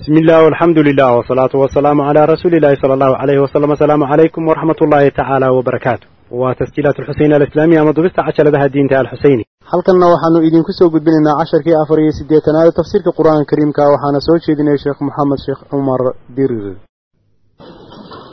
[0.00, 4.78] bismi illah alxamdu lilah wsalaatu wasalaamu calaa rasuuliillahi sala allahu alayhi wasalam asalaamu calaykum waraxmat
[4.84, 6.06] ullaahi tacaala wbarakaatu
[6.40, 9.42] waa tasjiilaat alxuseyn alislaamiya ama dubista cajaladaha diinta alxuseyni
[9.72, 14.78] halkanna waxaanu idiinku soo gudbinaynaa casharkii afar iyo siddeetanaad tafsiirka qur'aanka kariimka waxaana soo jeedinaya
[14.84, 16.00] sheekh moxamed sheekh cumar
[16.36, 16.64] dirir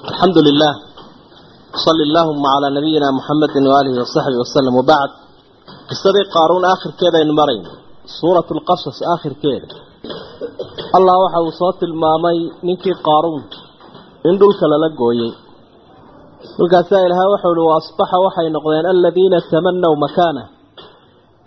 [0.09, 0.73] alxamdu lilah
[1.85, 5.11] sali allahuma calaa nabiyina muxamedin waaalihi wasaxbihi wasalam wabacd
[5.89, 7.71] qisadii qaaruun aakhirkeeda aynu marayno
[8.19, 9.86] suurat lqasas aakhirkeeda
[10.97, 13.43] allah waxa uu soo tilmaamay ninkii qaaruun
[14.27, 15.31] in dhulka lala gooyey
[16.57, 20.43] dhulkaasaa ilahay wuxuu uhi waasbaxa waxay noqdeen aladiina tamannaw makaana.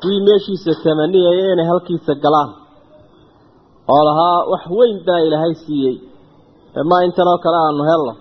[0.00, 2.50] Kuwii meeshiisa tamaniyaya inay halkiisa galaan.
[3.92, 5.96] Oo lahaa wax weyn baa ilaahay siiyey.
[6.80, 8.14] Emaa intanoo kale aanu helno.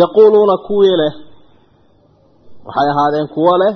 [0.00, 1.14] Yaquuluuna kuwii leh
[2.66, 3.72] waxay ahaadeen kuwo leh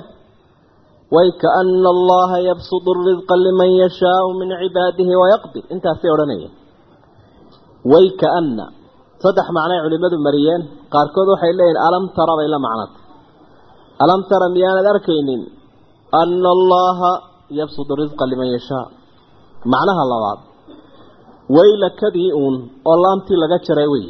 [1.15, 6.53] waykaana allaha yabsudu risqa liman yashaau min cibaadihi wayaqdir intaasay odhanayeen
[7.93, 8.65] waykaana
[9.23, 10.61] saddex macnay culimmadu mariyeen
[10.93, 12.97] qaarkood waxay leeyihiin alam tara bay la macnata
[14.03, 15.41] alam tara miyaanad arkaynin
[16.21, 17.11] ana allaha
[17.59, 18.85] yabsudu risqa liman yashaa
[19.73, 20.39] macnaha labaad
[21.57, 22.55] waylakadii uun
[22.91, 24.05] oo laamtii laga jaray wey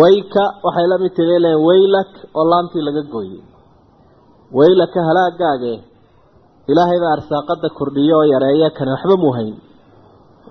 [0.00, 3.40] wayka waxay la mid tahay leen waylak oo laamtii laga gooyey
[4.58, 5.74] waylaka halaagaage
[6.70, 9.54] ilaahay baa arsaaqada kordhiyo oo yareeya kane waxba muu hayn.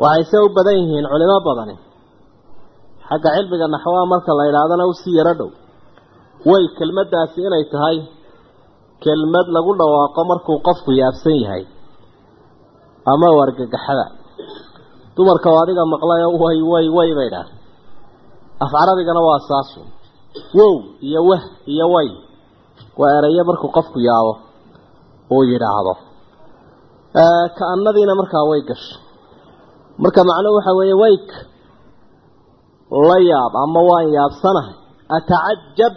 [0.03, 1.75] Waxayse u badan yihiin culimo badani
[3.09, 5.49] xagga cilmiga naxwaha marka la yidhaahdana u sii yaro dhow.
[6.49, 7.97] Way kelmaddaasi inay tahay
[9.03, 11.63] kelmad lagu dhawaaqo markuu qofku yaabsan yahay.
[13.11, 14.05] Ama wargagaxada.
[15.15, 17.47] Dumarka oo adiga maqlayo way way way bay dhaah
[18.63, 19.81] af carabigana waa saasu.
[20.57, 20.73] Wow
[21.07, 21.43] iyo wah
[21.73, 22.09] iyo way
[22.99, 24.33] waa erayo markuu qofku yaabo
[25.35, 25.93] uu yidhaahdo.
[27.57, 28.95] Ka-anadiina markaa way gasho.
[30.03, 31.27] Marka macnuhu waxa weeye wayk
[33.09, 34.75] la yaab ama waan yaabsanahay.
[35.17, 35.93] Atacajab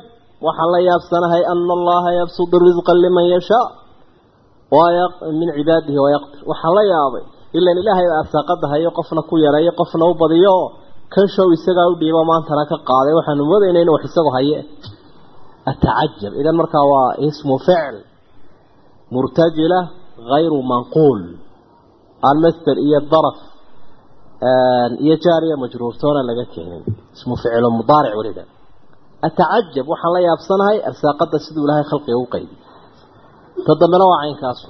[0.46, 3.66] waxaan la yaabsanahay ana allaha yabsudu risqa liman yashaa.
[5.38, 7.22] Min cibaadihi wayaqdir waxaan la yaabay
[7.58, 10.56] ilan ilaahay baa arsaaqada hayo qofna ku yareeyo qofna u badiyo.
[11.12, 13.12] Kan show isagaa u dhiibo maantana ka qaaday.
[13.18, 14.58] Waxaanu moodayna in wax isagu haye
[15.70, 17.96] atacajab idan markaa waa ismu ficl
[19.14, 19.78] murtajila
[20.30, 21.20] hayru manquul
[22.26, 23.38] aan master iyo daraf
[25.04, 26.84] iyo jaariya majruurtoona laga keenin
[27.16, 28.44] ismu ficlo mudaaric weliba
[29.28, 32.54] atacajab waxaan la yaabsanahay arsaaqada siduu ilaahay khalqiga u qaybi
[33.66, 33.72] ta
[34.10, 34.68] waa caynkaasu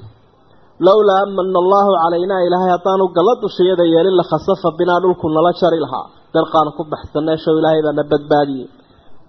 [0.86, 6.06] lowlaa amana allahu calaynaa ilaahay haddaanu galla dushayada yeelin lakhasafa binaa dhulku nala jari lahaa
[6.34, 8.68] dalqaan ku baxsanee show ilaahay baana badbaadiyey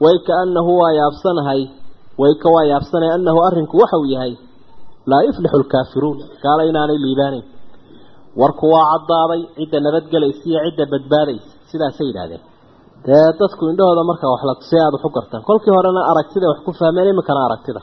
[0.06, 1.62] wayka annahu waa yaabsanahay
[2.24, 4.34] wayka waa yaabsanay annahu arrinku waxa uu yahay
[5.12, 7.46] laa yuflixu lkaafiruun gaala inaanay liibaanayn
[8.42, 12.44] warku waa caddaaday cidda nabadgelaysa iyo cidda badbaadaysa sidaasay yidhaahdeen.
[13.06, 15.42] Dee dadku indhahooda markaa wax la tusay aada waxu gartaan.
[15.50, 17.82] Kolkii horena aragtida wax ku fahmeen iminkana aragtida.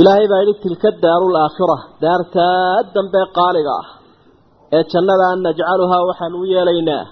[0.00, 3.86] Ilaahay baa yidhi tilka daaru laakhira daartaa dambe qaaliga ah
[4.76, 7.02] ee jannada an najcaluhaa waxaan u yeelaynaa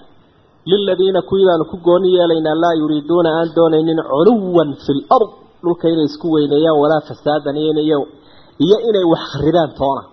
[0.69, 5.29] liladiina kuwii baanu ku gooni yeelaynaa laa yuriiduuna aan doonaynin culuwan fi lard
[5.63, 10.03] dhulka inay isku weyneeyaan walaa fasaadan iyo inay wax kharibaan toona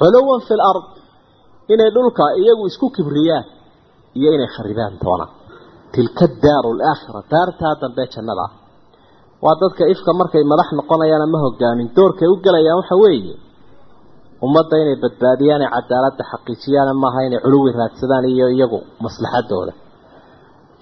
[0.00, 0.84] culuwan fi lard
[1.74, 3.44] inay dhulka iyagu isku kibriyaan
[4.18, 5.26] iyo inay kharibaan toona
[5.94, 8.46] tilka daaru laakhira daartaa dambe jannada
[9.44, 13.34] waa dadka ifka markay madax noqonayaan ama hogaamin doorkay u gelayaan waxa weeye
[14.44, 19.72] ummadda inay badbaadiyaan ee cadaaladda xaqiijiyaan maaha inay culuwi raadsadaan iyo iyagu maslaxadooda.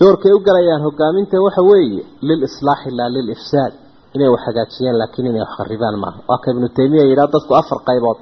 [0.00, 3.72] Doorkay u galayaan hogaaminta waxa weeye lil islaaxi laa lil ifsaad.
[4.16, 6.18] Inay wax hagaajiyaan laakiin inay wax kharibaan maaha.
[6.28, 8.18] Waa ka ibnu taymiya yidhaha dadku afar qaybood.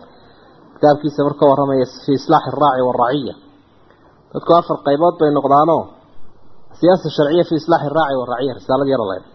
[0.74, 3.34] Kitaabkiisa marka warramaya fii islaaxi araaci waraciya
[4.34, 5.82] dadku afar qaybood bay noqdaanoo
[6.78, 9.28] siyaasa sharciya fii islaaxi araaci waraciya risaalad yaro leeda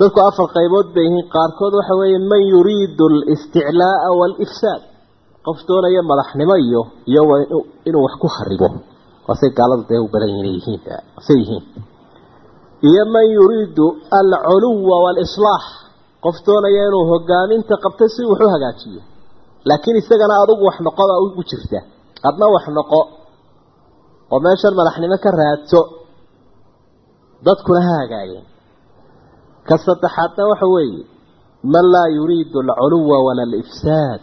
[0.00, 1.26] dadku afar qaybood bay yihiin.
[1.34, 4.82] Qaarkood waxa weeye man yuriidu alisticlaaa waalifsaad
[5.46, 7.22] qof doonaya madaxnimo iyo iyo
[7.88, 8.68] inuu wax ku kharibo
[9.28, 10.80] waasay gaaladu dee u badan yihiin
[11.26, 11.64] say yihiin
[12.88, 13.86] iyo man yuriidu
[14.20, 15.64] alculuwa waalislaax
[16.24, 19.02] qof doonaya inuu hogaaminta qabto si wax hagaajiyo.
[19.68, 21.80] Laakiin isagana adugu wax noqoda ugu jirta.
[22.28, 23.00] Adna wax noqo
[24.32, 25.80] oo meeshan madaxnimo ka raadso
[27.46, 28.44] dadkuna ha hagaageen
[29.68, 31.02] ka saddexaadna waxa weeye
[31.72, 34.22] man laa yuriidu alculuwa wala alifsaad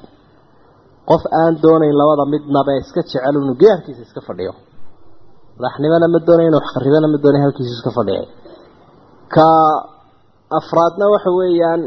[1.09, 4.53] qof aan doonayn labada midnaba iska jecel inu geerkiisa iska fadhiyo.
[5.57, 8.23] Madaxnimona ma doonay inu wax kharibana ma doonay halkiisa iska fadhiya
[9.35, 9.47] ka
[10.59, 11.81] afraadna waxa weeyaan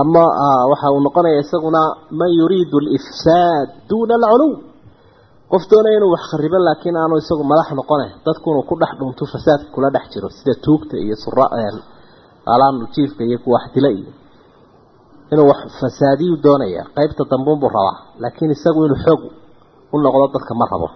[0.00, 0.24] ama
[0.70, 1.82] waxa uu noqonaya isaguna
[2.18, 4.52] man yuriidu alifsaad duuna alculuw.
[5.52, 9.24] Qof doonaya inuu wax kharibo laakiin aanu isagu madax noqone dadku inuu ku dhex dhunto
[9.32, 11.46] fasaadka kula dhex jiro sida tuugta iyo sura
[12.52, 14.10] alaanu jiifka iyo kuwa wax iyo
[15.32, 19.20] inuu wax fasaadiyu doonaya qaybta dambuunbuu rabaa laakiin isagu inuu xoog
[19.92, 20.88] u noqdo dadka ma rabo.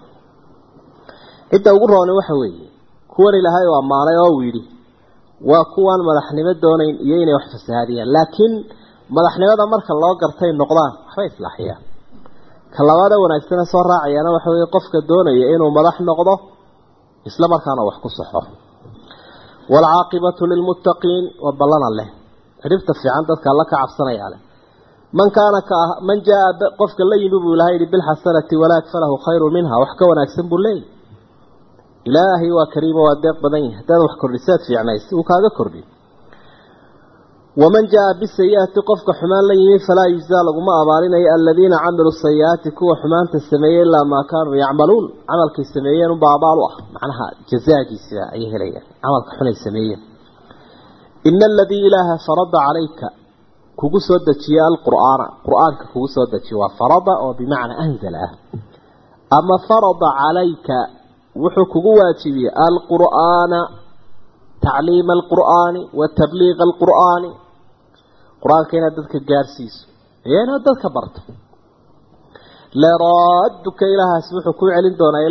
[1.51, 2.65] Cidda ugu rooni waxa weeye
[3.13, 4.61] kuwan ilaahay oo ammaanay oo uu yidhi
[5.49, 8.53] waa kuwaan madaxnimo doonayn iyo inay wax fasahaadiyaan laakiin
[9.15, 11.81] madaxnimada marka loo gartay noqdaan waxbay islaaxiyaan.
[12.73, 16.33] Ka labaada wanaagsane soo raacayaana waxa weeye qofka doonaya inuu madax noqdo
[17.29, 18.41] isla markaana wax ku saxo
[19.73, 22.09] waalcaaqibatu lilmuttaqiin waa ballana leh
[22.65, 24.39] xidhibta fiican dadka alla ka cabsanayaa leh.
[25.19, 26.45] Man kaana ka ah man jaa
[26.81, 30.59] qofka la yimi buu ilahay yihi bilxasanati walaak falahu khayru minha wax ka wanaagsan buu
[30.65, 30.83] leeyahy
[32.09, 35.81] ilaahay waa kariimo waa deeq badan yahay haddaad wax kordhisaad fiicnaysa uu kaaga kordhi
[37.61, 42.93] waman jaa bisayi'ati qofka xumaan la yimi falaa yujzaa laguma abaalinayo aladiina camiluu sayi'aati kuwa
[43.01, 48.49] xumaanta sameeyey ilaa maa kaanuu yacmaluun camalkay sameeyeen unbaa abaal u ah macnaha jazaagiisa ayay
[48.53, 50.01] helayaan camalka xunay sameeyeen
[51.29, 53.07] ina aladii ilaaha farada calayka
[53.79, 58.31] kugu soo dejiye alqur'aana qur'aanka kugu soo dejiye waa farada oo bimacnaa anzala ah
[59.37, 60.77] ama farada calayka
[61.43, 63.59] wuxuu kugu waajibiyey alqur'aana
[64.65, 67.29] tacliima alqur'aani wa tabliiqa alqur'aani
[68.43, 69.81] qur'aanka inaad dadka gaarsiiso
[70.27, 71.21] iyo inaad dadka barto
[72.83, 75.23] leraaduka ilaahaas wuxuu kuu celin doonaa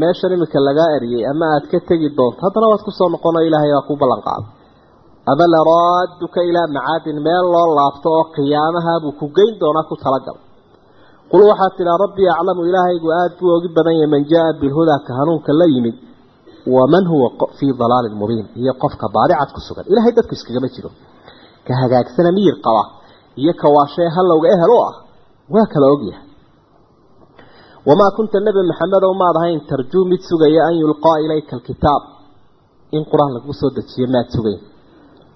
[0.00, 3.72] meeshan iminka lagaa eriyey ama aad ka tegi doonto haddana waad ku soo noqono ilaahay
[3.76, 4.46] waa ku ballan qaaday
[5.32, 10.36] ama leraaduka ilaa macaadin meel loo laabto oo qiyaamaha buu ku geyn doonaa ku talagal.
[11.30, 15.12] Qul waxaad tidhaa rabbii aclamu ilaahaygu aada buu ogi badan yahay man jaa bilhudaa ka
[15.18, 15.96] hanuunka la yimid
[16.74, 17.28] waman huwa
[17.58, 18.46] fii dalaalin mubiin.
[18.60, 19.84] Iyo qofka baadicad ku sugan.
[19.92, 20.90] Ilahay dadku iskagama jiro.
[21.66, 22.82] Ka hagaagsana miyir qaba
[23.42, 24.94] iyo ka waashee halowga ehel u ah
[25.54, 26.22] waa kala ogyahay
[27.88, 32.02] wamaa kunta nebi maxamedow maad ahayn tarjuu mid sugaya an yulqaa ilayka alkitaab
[32.96, 34.60] in qur'aan lagu soo dejiyo maad sugayn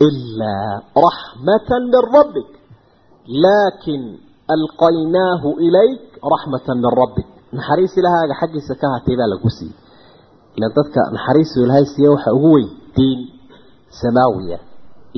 [0.08, 0.72] ilaa
[1.06, 2.50] raxmatan min rabbik
[3.44, 4.02] laakin
[4.56, 6.02] alqaynaahu ilayk
[6.34, 9.76] raxmatan min rabbik naxariis ilahaaga xaggiisa ka hatay baa lagu siiyey.
[10.56, 13.20] Ila dadka naxariisu ilaahay siiye waxa ugu weyn diin
[14.00, 14.58] samaawiya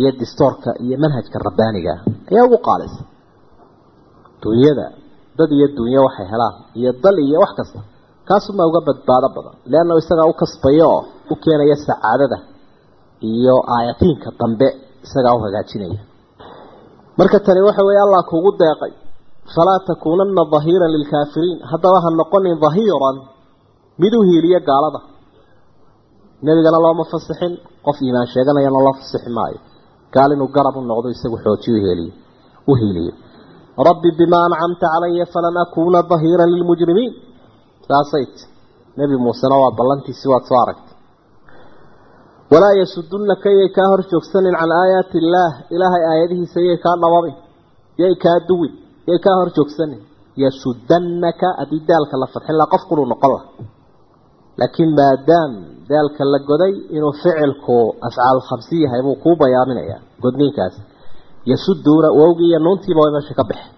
[0.01, 1.95] iyo distoorka iyo manhajka rabbaaniga
[2.31, 3.03] ayaa ugu qaalisa
[4.43, 4.87] dunyada
[5.39, 7.81] dad iyo dunyo waxay helaan iyo dal iyo wax kasta.
[8.29, 9.55] Kaasumaa uga badbaado badan.
[9.73, 11.01] Leanna isagaa u kasbaya oo
[11.33, 12.39] u keenaya sacaadada
[13.33, 14.69] iyo aayatiinka dambe
[15.07, 16.01] isagaa u hagaajinaya.
[17.19, 18.93] Marka tani waxa weeye allah kugu deeqay
[19.55, 23.17] falaa takuunanna dahiiran lilkaafiriin haddaba ha noqonin dahiiran
[24.03, 25.01] mid u hiiliya gaalada.
[26.47, 27.53] Nebigana looma fasixin
[27.87, 29.59] qof iimaan sheeganayana loo fasixi maayo.
[30.15, 32.13] Gaal inuu garab u noqdo isagu xoojiyo heliyo
[32.71, 33.13] u hiiliyo
[33.89, 37.13] rabbi bimaa ancamta calaya falan akuuna dahiiran lilmujrimiin
[37.89, 38.37] saasayt
[38.99, 40.95] nebi muusena waa ballantiisi waad soo aragtay.
[42.53, 45.53] Walaa yasudunaka yay kaa hor joogsanin can aayaati illaah.
[45.75, 47.37] Ilaahay aayadihiisa yay kaa dhababin
[48.03, 48.73] yay kaa duwin
[49.09, 50.01] yay kaa hor joogsanin
[50.43, 53.47] yasudanaka haddii daalka la fadxin laha qof kuluu noqon laha
[54.61, 55.53] laakiin maadaam
[55.91, 60.75] daalka la goday inuu ficilku afcaal khamsi yahay buu kuu bayaaminayaa godniinkaas
[61.51, 63.73] yasuduuna wowgii iyo nuuntiiba way meesha ka baxeen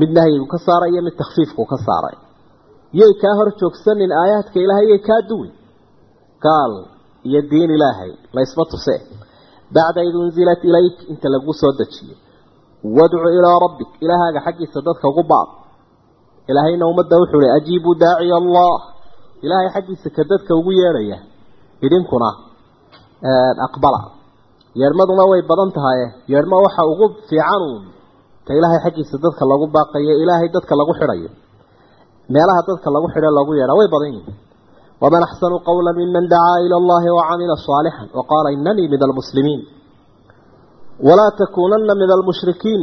[0.00, 2.16] mid nahyigu ka saaray iyo mid takfiifku ka saaray.
[3.00, 5.52] Yay kaa hor joogsanin aayaadka ilaahay yay kaa duwin.
[6.44, 6.72] Gaal
[7.28, 8.96] iyo diin ilaahay laysma tuse.
[9.74, 12.14] Bacda id unzilat ilayk inta lagu soo dejiyo
[12.96, 15.48] wadcu ilaa rabbik ilaahaaga xaggiisa dadka ugu baad
[16.50, 18.76] ilaahayna ummadda wuxuu hi ajiibuu daaciya allah.
[19.44, 21.18] Ilaahay xaggiisa ka dadka ugu yeedhaya.
[21.86, 22.28] Idinkuna
[23.66, 24.00] aqbala
[24.80, 26.00] yeedhmaduna way badan tahay.
[26.32, 27.82] Yeedhmo waxa ugu fiicanuun
[28.46, 31.28] ta ilaahay xaggiisa dadka lagu baaqayo ilaahay dadka lagu xidhayo.
[32.34, 34.34] Meelaha dadka lagu xidho lagu yeedhaa way badan yihiin
[35.02, 39.60] waman axsanu qawla miman dacaa ila allahi wacamila saalixan waqaala inanii min almuslimiin
[41.08, 42.82] walaa takuunana min almushrikiin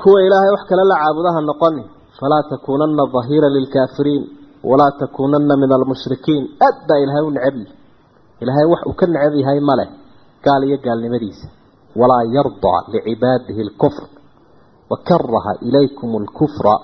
[0.00, 1.82] kuwa ilaahay wax kale la caabudaha noqoni.
[2.20, 4.22] Falaa takuunana dahiira lilkaafiriin
[4.70, 7.56] walaa takuunana min almushrikiin aad baa ilaahay u necab
[8.42, 9.88] ilaahay wax uu ka necab yahay maleh
[10.46, 11.46] gaal iyo gaalnimadiisa.
[12.00, 14.04] Walaa yardaa licibaadihi alkufr
[14.90, 16.74] wakaraha ilaykum alkufra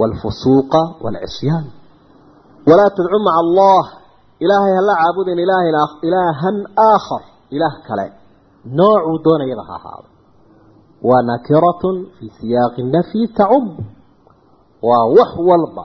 [0.00, 1.66] waalfusuuqa waalcisyaan
[2.68, 3.84] walaa tadcu maca allah
[4.44, 5.38] ilaahay hala caabudin
[6.06, 6.56] ilaahan
[6.90, 7.22] aakhar
[7.56, 8.06] ilaah kale.
[8.78, 10.08] Noocuu doonayaba ha ahaado.
[11.08, 13.64] Waa nakiratun fii siyaaqi nafyi tacum
[14.88, 15.84] waa wax walba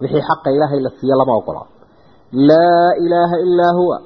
[0.00, 1.62] wixii xaqa ilaahay la siiyo lama ogola.
[2.48, 3.96] Laa ilaaha ilaa huwa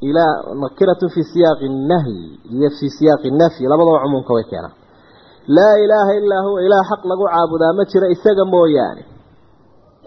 [0.00, 4.74] nakiratun fii siyaaqi nahyi iyo fii siyaaqi nafyi labadaba cumuumka way keenaan.
[5.48, 9.02] Laa ilaaha illaa huwa ilaah xaq lagu caabudaa ma jira isaga mooyaane.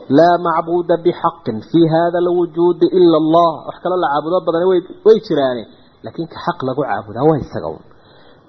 [0.09, 3.51] Laa macbuuda bixaqin fii hada alwujuudi ila allah.
[3.67, 4.65] Wax kaloo la caabudo badani
[5.05, 5.63] way jiraane
[6.03, 7.83] laakiin ka xaq lagu caabudaa waa isaga un.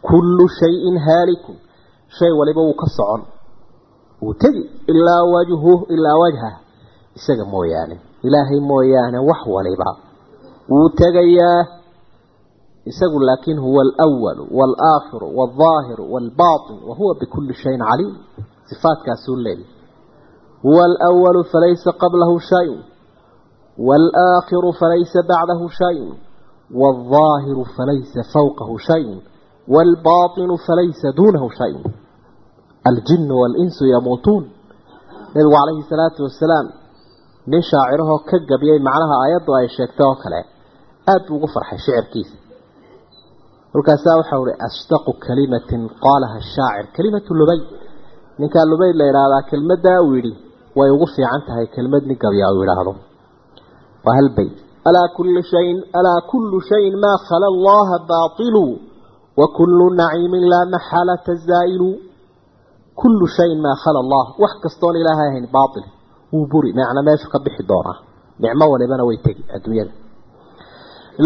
[0.03, 1.57] Kullu shayin haalikun.
[2.19, 3.23] Shay waliba wuu ka socon.
[4.23, 6.17] Wuu tegi ilaa wajhu ilaa
[10.73, 11.61] wuu tegayaa
[12.91, 18.14] isagu laakiin huwa alwal waalakhiru waaldaahiru waalbaatin wahuwa bikulli shayin caliim.
[18.71, 19.67] Sifaadkaasuu leeyahy
[20.62, 22.81] huwa alwalu falaysa qablahu shay-un
[23.88, 26.14] waalakhiru falaysa bacdahu shay-un
[26.81, 29.19] waalظaahiru falaysa fawqahu shay-un
[29.75, 31.85] waalbaatinu falaysa duunahu shay-un.
[32.88, 34.45] Aljinu waalinsu yamuutuun.
[35.35, 36.67] Nabigu calayhi salaatu wasalaam
[37.50, 40.41] nin shaacirahoo ka gabiyey macnaha aayaddu ay sheegtay oo kale
[41.11, 42.35] aada buu ugu farxay shicirkiisa.
[43.73, 46.85] Kolkaasaa waxau ihi asdaqu kalimatin qaalaha shaacir.
[46.97, 47.61] Kalimatu lubay.
[48.40, 50.32] Ninkaa lubayd la idhaahdaa kelmaddaa uu yidhi
[50.78, 52.92] way ugu fiican tahay kelmad nin gabiyaa uu yidhaahdo.
[54.04, 54.54] Waa hal bayt.
[54.88, 58.64] Alaa kulli shayin alaa kullu shayin maa khala allaha baailu
[59.40, 61.90] wa kullu naciimin laa maxalata zaa'ilu.
[63.00, 65.85] Kullu shayin maa khala allah wax kastoon ilaahay ahayn baail
[66.32, 66.71] wuu buri.
[66.78, 67.97] Macna meeshu ka bixi doonaa.
[68.42, 69.92] Nicmo walibana way tegi adduunyada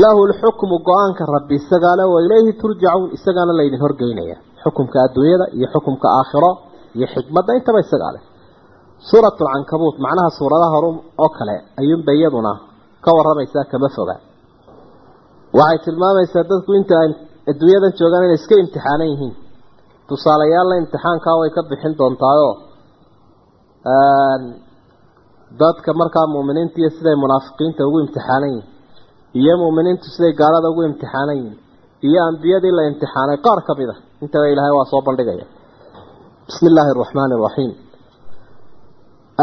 [0.02, 4.36] lahu lxukmu go'aanka rabbi isagaale wa ilayhi turjacuun isagaana laydin horgeynaya.
[4.62, 6.50] Xukumka adduunyada iyo xukumka aakhiro
[6.96, 8.22] iyo xikmadda intaba isagaa leh
[9.08, 10.90] suurat lcankabuut macnaha suuradaha horu
[11.24, 12.52] oo kale ayuunba iyaduna
[13.04, 14.16] ka waramaysaa kama foga.
[15.58, 17.10] Waxay tilmaamaysaa dadku inta ay
[17.50, 19.34] adduunyadan joogaan inay iska imtixaanan yihiin.
[20.08, 22.54] Tusaalayaalla imtixaankaa way ka bixin doontaayoo
[25.60, 28.66] dadka markaa muuminiinta iyo siday munaafiqiinta ugu imtixaanan yihiin
[29.40, 31.38] iyo muuminiintu siday gaalada ugu imtixaanan
[32.08, 35.46] iyo ambiyadii la imtixaanay qaar ka mid a intaba ilaahay waa soo bandhigaya.
[36.48, 37.72] Bismi illaahi araxmaani araxiim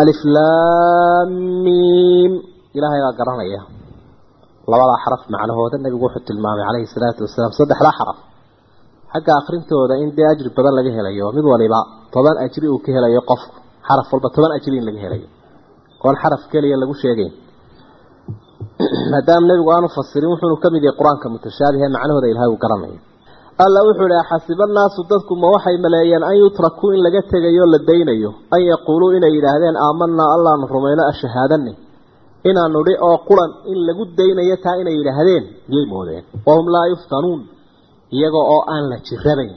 [0.01, 2.33] alif laamiim
[2.77, 3.61] ilaahay baa garanaya.
[4.71, 8.17] Labadaa xaraf macnahooda nebigu wuxuu tilmaamay calayhi salaatu wasalaam saddexdaa xaraf.
[9.13, 11.79] Xagga akrintooda in dee ajri badan laga helayo mid waliba
[12.13, 13.55] toban ajri uu ka helayo qofku
[13.87, 15.27] xaraf walba toban ajri in laga helayo.
[16.05, 17.31] Oon xaraf keliya lagu sheegayn
[19.11, 22.99] maadaama nebigu aanu fasirin wuxuunu ka mid yahay qur'aanka mutashaabihe macnahooda ilahay uu garanayo
[23.65, 27.79] alla wuxuu ihi xasiba naasu dadku ma waxay maleeyeen an yutrakuu in laga tegayo la
[27.89, 31.73] daynayo an yaquuluu inay yidhaahdeen aamanaa allaanu rumayno ashahaadani
[32.49, 36.23] inaanu dhi oo quran in lagu daynayo taa inay yidhaahdeen miyay moodeen.
[36.47, 37.41] Wahum laa yuftanuun
[38.17, 39.53] iyaga oo aan la jirabayn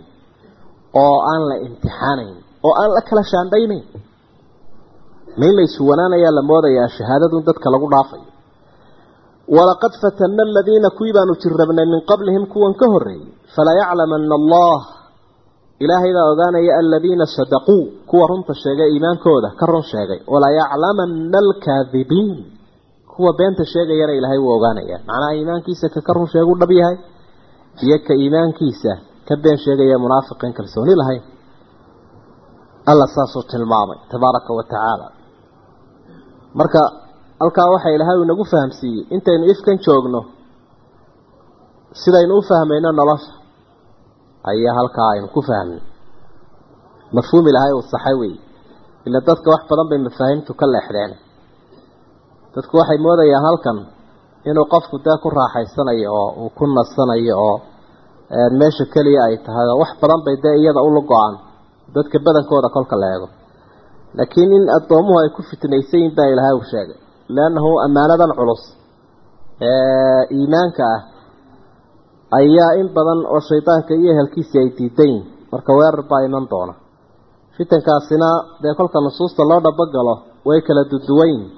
[1.03, 2.35] oo aan la imtixaanayn
[2.67, 3.85] oo aan la kala shaandhaynayn.
[5.41, 8.25] Main laysuwanaanayaa la moodayaa shahaadadun dadka lagu dhaafayo
[9.57, 13.27] walaqad fatana aladiina kuwii baanu jirrabnay min qablihim kuwan ka horreeyey
[13.57, 14.79] falayaclamana allah.
[15.85, 17.77] Ilaahay baa ogaanaya aladiina sadaquu
[18.11, 20.21] kuwa runta sheegay iimaankooda ka run sheegay.
[20.33, 22.31] Walayaclamana alkaadibiin
[23.13, 26.97] kuwa beenta sheegayana ilaahay wuu ogaanaya macnaha iimaankiisa ka ka run sheegu dhab yahay
[27.85, 28.93] iyo ka iimaankiisa
[29.29, 31.23] ka been sheegaya munaafiqin kalsooni lahayn
[32.91, 35.07] alla saasuu tilmaamay tabaaraka wa tacaala.
[36.59, 36.81] Marka
[37.41, 39.05] halkaa waxaa ilaahay uu inagu fahamsiiyey.
[39.15, 40.21] Intaynu ifkan joogno
[42.03, 43.33] sidaynu u fahmayno nolosha
[44.51, 45.81] ayaa halkaa aynu ku fahmnay
[47.17, 48.35] mafhuum ilaahay uu saxay wey.
[49.07, 51.13] Ila dadka wax badan bay mafaahiimtu ka leexdeen.
[52.55, 53.79] Dadku waxay moodayaan halkan
[54.51, 57.57] inuu qofku dee ku raaxaysanayo oo uu ku nasanayo oo
[58.59, 61.35] meesha keliya ay tahay oo wax badan bay dee iyada ula go'aan
[61.95, 63.29] dadka badankooda kolka la eego.
[64.19, 66.99] Laakiin in addoomuhu ay ku fitnaysan yihiin baa ilaahay uu sheegay
[67.37, 68.63] leannahu ammaanadan culus
[69.71, 71.01] ee iimaanka ah
[72.41, 75.13] ayaa in badan oo shaydaanka iyo ehelkiisii ay diidan
[75.53, 76.75] marka weerar baa iman doona
[77.57, 78.29] fitankaasina
[78.63, 80.15] dee kolka nusuusta loo dhabagalo
[80.49, 81.51] way kala duduwan yihiin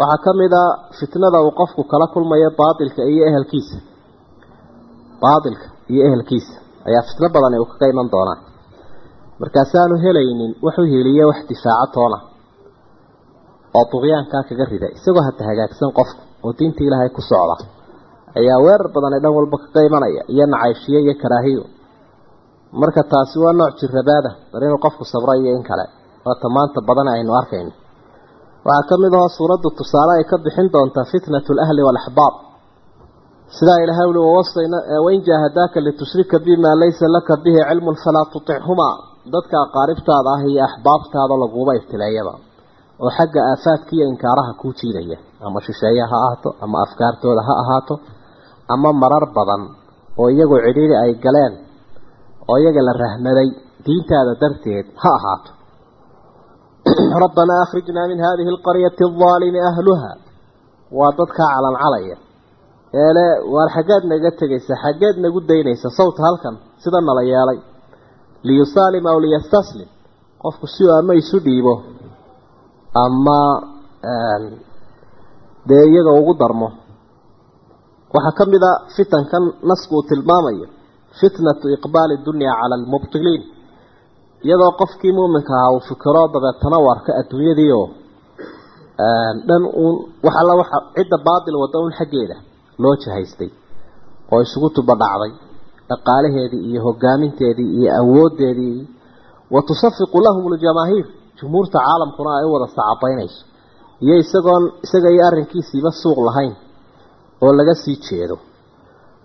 [0.00, 0.64] waxaa ka mid a
[0.98, 3.76] fitnada uu qofku kala kulmayo baatilka iyo ehelkiisa
[5.22, 6.54] baatilka iyo ehelkiisa
[6.88, 8.38] ayaa fitno badan uu kaga iman doonaa
[9.40, 12.18] markaasaanu helaynin wuxuu heliye wax difaaco toona
[13.78, 17.56] oo duqyaankaa kaga rida isagoo hata hagaagsan qofku oo diinta ilaahay ku socda
[18.40, 21.64] ayaa weerar badan ee dhan walba kaga imanaya iyo nacayshiyo iyo karaahiyo.
[22.80, 25.84] Marka taasi waa nooc jirabaada bar inuu qofku sabro iyo in kale
[26.26, 27.72] waata maanta badan aynu arkayno.
[28.66, 32.34] Waxaa ka mid ahoo suuraddu tusaale ay ka bixin doontaa fitnatu alahli waalaxbaab
[33.56, 38.94] sidaa ilahay uli wawasayna wain jaahadaaka litushrika bimaa laysa laka bihi cilmun falaa tutichumaa
[39.34, 42.32] dadka aqaaribtaada ah iyo axbaabtaada laguba ibtileeyaba
[43.02, 47.94] oo xagga aafaadka iyo inkaaraha kuu jiidaya ama shisheeye ha ahaato ama afkaartooda ha ahaato
[48.74, 49.62] ama marar badan
[50.18, 51.54] oo iyagoo cidhiiri ay galeen
[52.48, 53.48] oo iyaga la rahmaday
[53.84, 55.50] diintaada darteed ha ahaato.
[57.24, 60.10] Rabbanaa akhrijnaa min hadihi alqaryati aldaalimi ahluha.
[60.98, 62.16] Waa dadkaa calancalaya
[63.02, 67.58] eele waar xaggeed naga tegaysa xaggeed nagu daynaysa sawta halkan sida nala yeelay.
[68.48, 69.88] Liyusaalim aw liyastaslim.
[70.42, 71.74] Qofku si uu ama isu dhiibo
[73.04, 73.38] ama
[75.68, 76.68] dee iyaga ugu darmo.
[78.14, 80.66] Waxaa ka mid a fitankan nasku uu tilmaamayo
[81.20, 83.42] fitnatu iqbaali dunya cala almubtiliin.
[84.44, 87.86] Iyadoo qofkii muuminka ahaa uu fikiro dabeetana u arka adduunyadii oo
[89.48, 92.36] dhan uun wax waxa cidda baatil wadda un xaggeeda
[92.82, 93.50] loo jahaystay
[94.32, 95.32] oo isugu tubadhacday
[95.88, 98.78] dhaqaalaheedii iyo hogaaminteedii iyo awoodeedii.
[99.54, 101.06] Wa tusafiqu lahum ljamaahiir
[101.42, 103.40] jumhuurta caalamkuna ay u wada sacabaynayso.
[104.04, 106.54] Iyo isagoon isaga iyo arrinkiisiiba suuq lahayn
[107.44, 108.36] oo laga sii jeedo.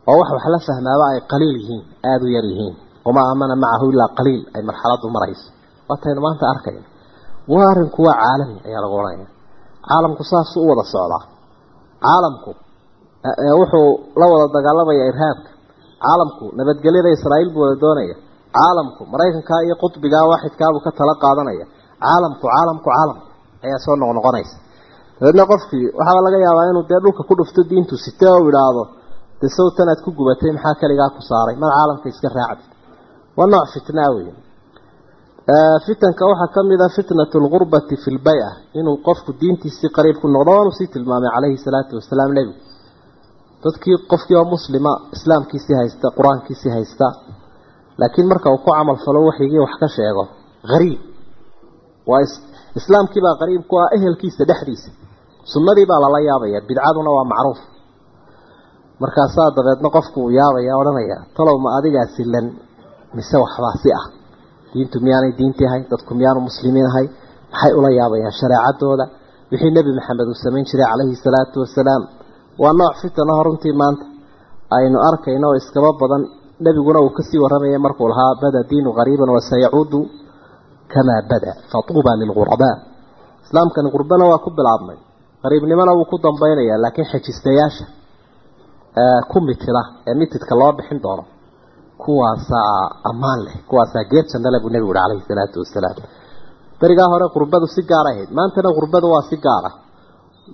[0.10, 2.76] Oo wax wax la fahmaaba ay qaliil yihiin aada u yar yihiin.
[3.06, 5.48] Wamaa aamana macahu ilaa qaliil ay marxaladu marayso.
[5.90, 6.86] Waataynu maanta arkayna.
[7.52, 9.28] Waa arrinku waa caalami ayaa lagu odhanaya
[9.90, 11.24] caalamku saasuu u wada socdaa.
[12.06, 12.52] Caalamku
[13.60, 15.50] wuxuu la wada dagaalamaya irhaabka.
[16.04, 18.16] Caalamku nabadgelyada israa'iil buu wada doonaya.
[18.58, 21.66] Caalamku maraykankaa iyo qudbigaa waaxidkaabuu ka tala qaadanaya
[22.06, 23.26] caalamku caalamku caalamku
[23.66, 24.56] ayaa soo noqnoqonaysa
[25.20, 28.84] dabeedna qofkii waxaaba laga yaabaa inuu dee dhulka ku dhufto diintu sitee u idhaahdo
[29.42, 31.56] dee sawtan aad ku gubatay maxaa keligaa ku saaray?
[31.62, 32.66] Mad caalamka iska raacdi.
[33.38, 34.28] Waa nooc fitnaa wey
[35.86, 38.50] fitanka waxaa ka mid a fitnatu lgurbati fi lbay-a
[38.80, 42.56] inuu qofku diintiisii qariib ku noqdo waanu sii tilmaamay calayhi salaatu wasalaam nebigu
[43.64, 47.08] dadkii qofkii oo muslima islaamkiisii haysta qur'aankiisii haysta
[48.02, 50.24] laakiin marka uu ku camal falo waxyigii wax ka sheego
[50.72, 51.00] hariib
[52.10, 52.22] waa
[52.80, 54.90] islaamkii baa qariib ku ah ehelkiisa dhexdiisa.
[55.54, 57.60] Sunnadii baa lala yaabaya bidcaduna waa macruuf.
[59.02, 62.46] Markaasaa dabeedna qofku uu yaabaya odhanaya talow ma adigaa silan
[63.16, 64.06] mise waxbaa si ah?
[64.74, 67.06] Diintu miyaanay diintii ahayn dadku miyaanu muslimiin ahay?
[67.52, 69.06] Maxay ula yaabayaan shareecadooda?
[69.52, 72.04] Wixii nebi maxamed uu samayn jiray calayhi salaatu wasalaam.
[72.62, 74.06] Waa nooc fitanaho runtii maanta.
[74.78, 76.24] Aynu arkayno iskaba badan
[76.66, 77.80] nebiguna uu ka sii warramaya
[80.94, 82.76] kamaa bada fatuuba lilghurabaa
[83.46, 84.98] islaamkani qurbana waa ku bilaabmay
[85.44, 87.86] qariibnimona wuu ku dambaynayaa laakiin xejistayaasha
[89.32, 91.24] ku mitida ee mitidka loo bixin doono
[92.04, 92.76] kuwaasaa
[93.10, 95.98] ammaan leh kuwaasaa geer jannale buu nebigu uhi calayhi salaatu wasalaam
[96.82, 99.72] berigaa hore qurbadu si gaar ahayd maantana qurbadu waa si gaara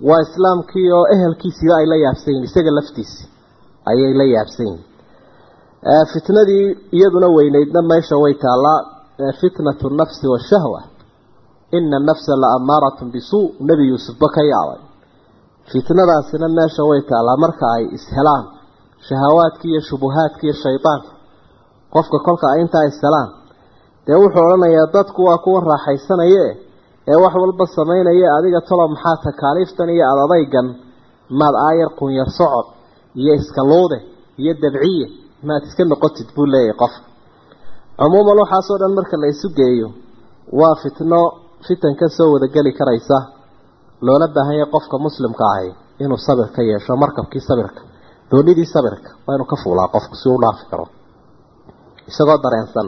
[0.08, 3.22] waa islaamkii oo ehelkiisiiba ay la yaabsan yihiin isaga laftiisi
[3.90, 4.82] ayay la yaabsan yihiin
[6.12, 6.66] fitnadii
[6.98, 8.78] iyaduna weyneydna meesha way taallaa
[9.40, 10.80] fitnatu nafsi washahwa
[11.70, 14.80] ina nafsa la amaaratun bisuu nebi yuusufba ka yaabay.
[15.72, 18.44] Fitnadaasina meesha way taallaa marka ay ishelaan
[19.08, 21.10] shahawaadkii iyo shubuhaadkii iyo shaydaanka
[21.94, 23.28] qofka kolka ay intaa ishelaan
[24.06, 26.44] dee wuxuu odhanayaa dadku waa kuwa raaxaysanaye
[27.12, 30.68] ee wax walba samaynaya adiga talo maxaa takaaliiftan iyo ad adaygan
[31.40, 32.66] maad aayar qunyar socod
[33.20, 33.98] iyo iskaluude
[34.42, 35.06] iyo dabciye
[35.48, 37.00] maad iska noqotid buu leeyahay qofka
[37.98, 39.88] cumuuman waxaasoo dhan marka la isu geeyo
[40.60, 41.20] waa fitno
[41.66, 43.18] fitan ka soo wadageli karaysa.
[44.06, 45.70] Loola baahan yahay qofka muslimka ahi
[46.02, 47.80] inuu sabir ka yeesho markabkii sabirka
[48.30, 50.86] doonidii sabirka waa inuu ka fuulaa qofku si uu dhaafi karo.
[52.10, 52.86] Isagoo dareensan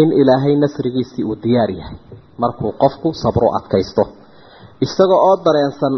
[0.00, 1.96] in ilaahay nasrigiisii uu diyaar yahay
[2.42, 4.02] markuu qofku sabro adkaysto.
[4.86, 5.94] Isaga oo dareensan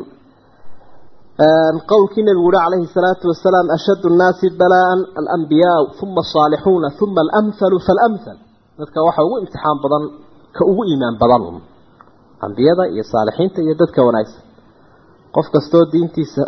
[1.38, 8.38] qowlkii nebigu uhi calayhi salaatu wasalaam ashaddu nnaasi balaa'an alambiyaau uma asaalixuuna uma alamhalu faalamhal
[8.78, 10.04] dadka waxa ugu imtixaan badan
[10.56, 11.42] ka ugu iimaan badan
[12.46, 14.42] ambiyada iyo saalixiinta iyo dadka wanaagsan.
[15.34, 16.42] Qof kastoo diintiisa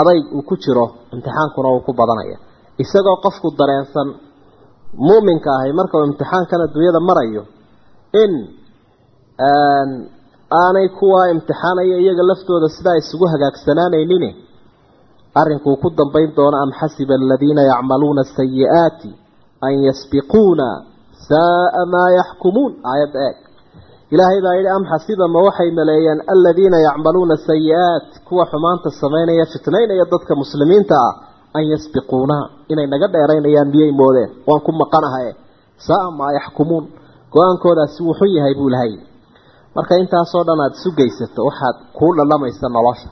[0.00, 2.36] adayg uu ku jiro imtixaankuna uu ku badanaya.
[2.82, 4.08] Isagoo qofku dareensan
[5.08, 7.42] mu'minka ahay marka uu imtixaankan adduunyada marayo
[8.22, 8.32] in
[10.52, 14.24] aanay kuwaa imtixaanaya iyaga laftooda sidaa isugu hagaagsanaanaynin
[15.40, 19.10] arrinkuu ku dambayn doono am xasiba aladiina yacmaluuna asayi'aati
[19.66, 20.68] an yasbiquuna
[21.28, 22.72] saaa maa yaxkumuun?
[22.90, 23.36] Aayadda eeg.
[24.14, 30.04] Ilaahay baa yidhi am xasiba ma waxay maleeyeen aladiina yacmaluuna sayi-aat kuwa xumaanta samaynaya fitnaynaya
[30.12, 31.12] dadka muslimiinta ah
[31.58, 32.36] an yasbiquuna
[32.72, 34.30] inay naga dheeraynayaan miyay moodeen?
[34.48, 35.32] Waan ku maqanahaye
[35.86, 36.84] saaa maa yaxkumuun.
[37.34, 38.92] Go'aankoodaasi wuxun yahay buu lahay
[39.76, 43.08] marka intaasoo dhan aada isu geysato waxaad kuu dhalamaysa nolosha.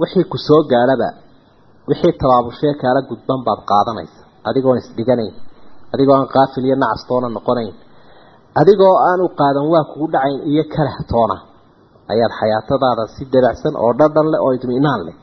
[0.00, 1.08] Wixii ku soo gaadhaba
[1.88, 5.34] wixii tabaabushee kaala gudban baad qaadanaysa adigoon isdhiganayn
[5.94, 7.72] adigoo aan qaafil iyo nacastoona noqonayn
[8.60, 11.36] adigoo aan u qaadan waa kugu dhacayn iyo kalahtoona
[12.12, 15.16] ayaad xayaatadaada si dabacsan oo dhadhan leh oo idminaan leh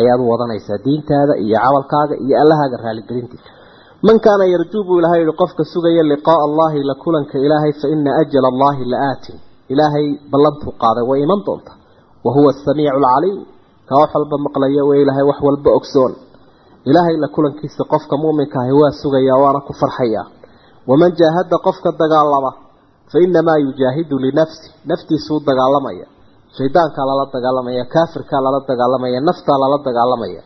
[0.00, 3.48] ayaad u wadanaysaa diintaada iyo camalkaaga iyo allahaaga raaligelintiisa.
[4.06, 8.10] Man kaana yarjuu buu ilahay yihi qofka sugaya liqaaa allahi la kulanka ilaahay fa ina
[8.22, 9.36] ajala allahi la aatin
[9.72, 11.72] ilaahay ballantuu qaaday way iman doonta.
[12.24, 13.38] Wa huwa asamiicu alcaliim
[13.88, 16.12] ka wax walba maqlaya way ilaahay wax walba ogsoon.
[16.90, 20.22] Ilaahay la kulankiisa qofka mu'minka ahi waa sugaya waana ku farxaya.
[20.90, 22.50] Waman jaahada qofka dagaalama
[23.12, 26.06] fa inamaa yujaahidu linafsi naftiisuu dagaalamaya.
[26.56, 30.40] Shaydaankaa lala dagaalamaya kaafirkaa lala dagaalamaya naftaa lala dagaalamaya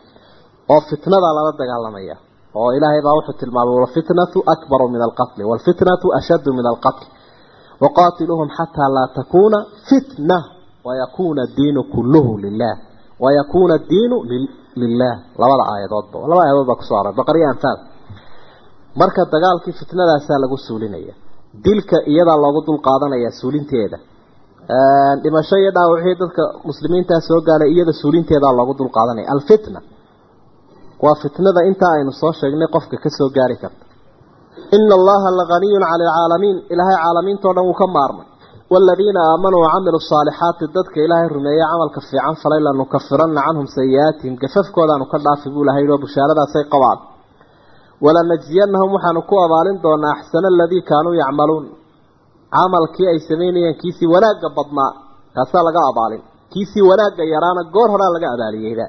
[0.72, 2.16] oo fitnadaa lala dagaalamaya.
[2.58, 7.04] Oo ilaahay baa wuxuu tilmaamay walfitnatu akbaru min alqatli walfitnatu ashaddu min alqatl
[7.84, 10.38] waqaatiluuhum xataa laa takuuna fitna
[10.86, 12.74] wayakuuna diinu kulluhu lilah
[13.24, 14.16] wayakuuna diinu
[14.82, 17.78] lilah labada aayadoodba laba aayadood baa ku soo aray baqariya anfaal
[19.00, 21.14] marka dagaalkii fitnadaasaa lagu suulinaya
[21.66, 23.98] dilka iyadaa loogu dul qaadanaya suulinteeda
[25.22, 29.80] dhimasho iyo dhaawacii dadka muslimiintaa soo gaalay iyada suulinteedaa loogu dul qaadanaya alfitna
[31.04, 33.81] waa fitnada intaa aynu soo sheegnay qofka ka soo gaari karta
[34.76, 38.26] ina allaha laganiyun cala alcaalamiin ilaahay caalamiintao dhan wuu ka maarmay
[38.72, 45.18] waaladiina aamanuu wacamiluu saalixaati dadka ilaahay rumeeyey camalka fiican falay lanukafiranna canhum sayi-aatihim gafafkoodaanu ka
[45.26, 46.98] dhaafi buu ilahay oo bushaaradaasay qabaan
[48.04, 51.64] walanajziyanahum waxaanu ku abaalin doonaa axsana aladii kaanuu yacmaluun
[52.56, 54.90] camalkii ay samaynayeen kiisii wanaagga badnaa
[55.36, 58.86] kaasaa laga abaalin kiisii wanaagga yaraana goor horaa laga abaaliyeyda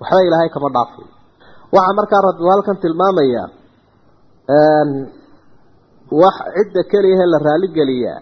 [0.00, 1.06] waxba ilaahay kama dhaafay
[1.74, 3.46] waxaa markaa rabbi halkan tilmaamayaa
[6.20, 8.20] wax cidda keliyahe la raaligeliyaa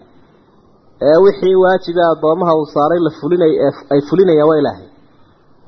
[1.09, 3.53] ee wixii waajiba addoomaha uu saaray la fulinay
[3.93, 4.87] ay fulinayaan waa ilaahay.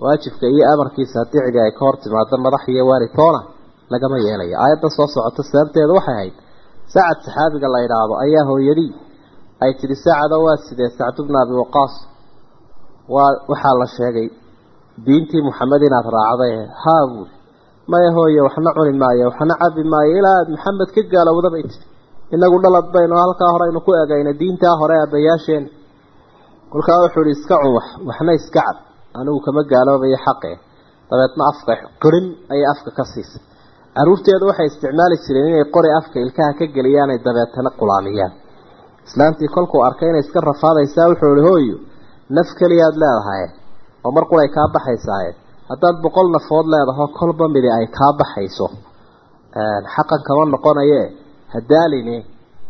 [0.03, 3.41] Waajibka iyo amarkiisa haddii cidi ay ka hor timaado madax iyo waaritoona
[3.93, 4.55] lagama yeelayo.
[4.63, 6.33] Aayadda soo socota sababteeda waxay ahayd
[6.93, 8.91] sacad saxaabiga la yidhaahdo ayaa hooyadii.
[9.63, 10.89] Ay tidhi sacado waa sidee?
[10.99, 11.93] Sacdu bna abi waqaas.
[13.13, 14.27] Waa waxaa la sheegay
[15.05, 17.31] diintii maxamed inaad raacday haa buuli
[17.91, 20.11] maya hooye waxna cuni maayo waxna cabi maayo.
[20.19, 21.85] Ilaa aada maxamed ka gaalowda bay tiri
[22.35, 25.63] inagu dhalad baynu halkaa hore aynu ku egayna diintaa hore aabbayaasheen
[26.71, 28.77] kolkaa wuxuu ihi iska cun wax waxna iska cab.
[29.19, 30.51] Anigu kama gaaloobayo xaqe.
[31.09, 33.41] Dabeedna afka qirin ayay afka ka siisay.
[33.97, 38.33] Caruurteedu waxay isticmaali jireen inay qori afka ilkaha ka geliyaanay dabeetana qulaamiyaan.
[39.07, 41.77] Islaantii kolkuu arkay inay iska rafaadaysaa wuxuu ihi hooyo
[42.37, 43.43] naf keliyaad leedahay
[44.05, 45.31] oo mar quray kaa baxaysaaye
[45.69, 48.67] haddaad boqol nafood leedaho kolba midi ay kaa baxayso
[49.95, 51.01] xaqan kama noqonaye
[51.53, 52.17] hadaaline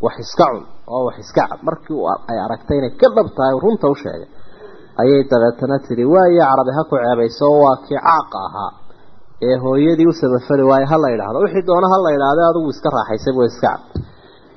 [0.05, 1.59] wax iska cun oo wax iska cab.
[1.67, 1.99] Markii
[2.31, 4.29] ay aragtay inay ka dhab tahay runta u sheegay.
[5.01, 8.71] Ayay dabeetana tidhi waayo carabi ha ku ceebayso waa kii caaqa ahaa
[9.47, 11.37] ee hooyadii u samafali waayo ha la yidhaahdo.
[11.45, 13.81] Wixii doona ha la yidhaahdo adigu iska raaxaysay buu iska cab.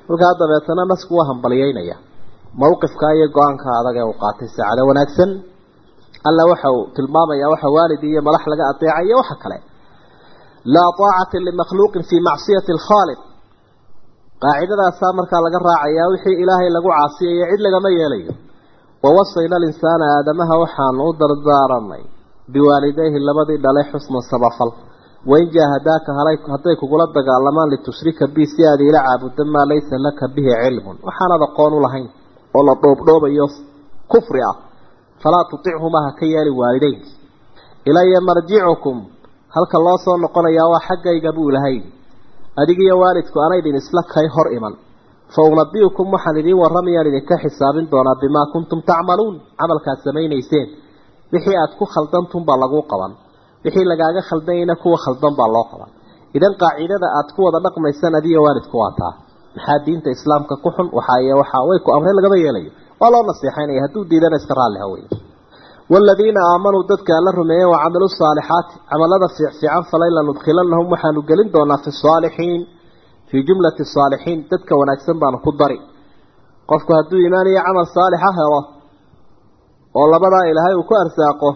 [0.07, 1.95] Kolkaa dabeetana nasku waa hambalyeynaya
[2.61, 5.29] mawqifka iyo go'aanka adag ee uu qaatay saacado wanaagsan
[6.27, 9.57] alla waxa uu tilmaamayaa waxa waalid iyo madax laga adeecayo waxa kale.
[10.75, 13.19] Laa taacata limakhluuqin fii macsiyati alkhaaliq
[14.43, 18.31] qaacidadaasaa markaa laga raacayaa wixii ilaahay lagu caasiyayo cid lagama yeelayo.
[19.03, 22.03] Wawasayna alinsaana aadamaha waxaanu u dardaaranay
[22.53, 24.71] biwaalidayhi labadii dhalay xusna sabafal.
[25.31, 26.09] Wain jaahadaaka
[26.53, 30.95] hadday kugula dagaalamaan litushrika bi si aad ila caabudda maa laysa laka bihi cilmun.
[31.07, 32.07] Waxaanad aqoon u lahayn
[32.57, 33.45] oo la dhoobdhoobayo
[34.11, 34.55] kufri ah
[35.23, 37.11] falaa tutichumaa ha ka yeeli waalideynki
[37.89, 38.97] ilaya marjicukum
[39.55, 41.77] halka loo soo noqonayaa waa xaggayga buu ilahay
[42.61, 44.73] adigiyo waalidku anaydin isla kay hor iman.
[45.33, 50.67] Fa unabiukum waxaan idiin warramayaan idinka xisaabin doonaa bimaa kuntum tacmaluun camalkaad samaynayseen.
[51.33, 53.11] Wixii aad ku khaldantum baa laguu qaban.
[53.65, 55.89] Wixii lagaaga khaldanyayna kuwa khaldan baa loo qaban.
[56.37, 59.13] Idan qaacidada aad ku wada dhaqmaysaan adiyo waalidku waa taa.
[59.55, 60.87] Maxaa diinta islaamka ku xun?
[60.97, 65.03] Waxaa way ku amreen lagama yeelayo waa loo naseexaynaya hadduu diidana iska raalli hawey
[65.93, 71.79] waaladiina aamanuu dadka alla rumeeyeen wa camiluu saalixaati camalada fiicfiican falay lanudkhilanahum waxaanu gelin doonaa
[71.85, 72.61] fi saalixiin
[73.29, 75.77] fii jumlati saalixiin dadka wanaagsan baanu ku dari.
[76.69, 78.61] Qofku hadduu iimaan iyo camal saalixa helo
[79.99, 81.49] oo labadaa ilaahay uu ku arsaaqo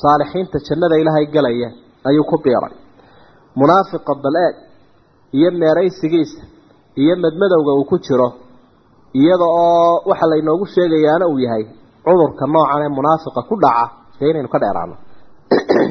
[0.00, 1.68] saalixiinta jannada ilaahay galaya
[2.08, 2.74] ayuu ku biiray.
[3.60, 4.54] Munaafiqa bal-eeg
[5.38, 6.40] iyo meeraysigiisa
[7.02, 8.28] iyo madmadowga uu ku jiro
[9.14, 11.64] iyada oo waxa laynoogu sheegayaana uu yahay
[12.04, 13.84] cudurka noocan ee munaafiqa ku dhaca
[14.18, 14.94] dee inaynu ka dheeraano.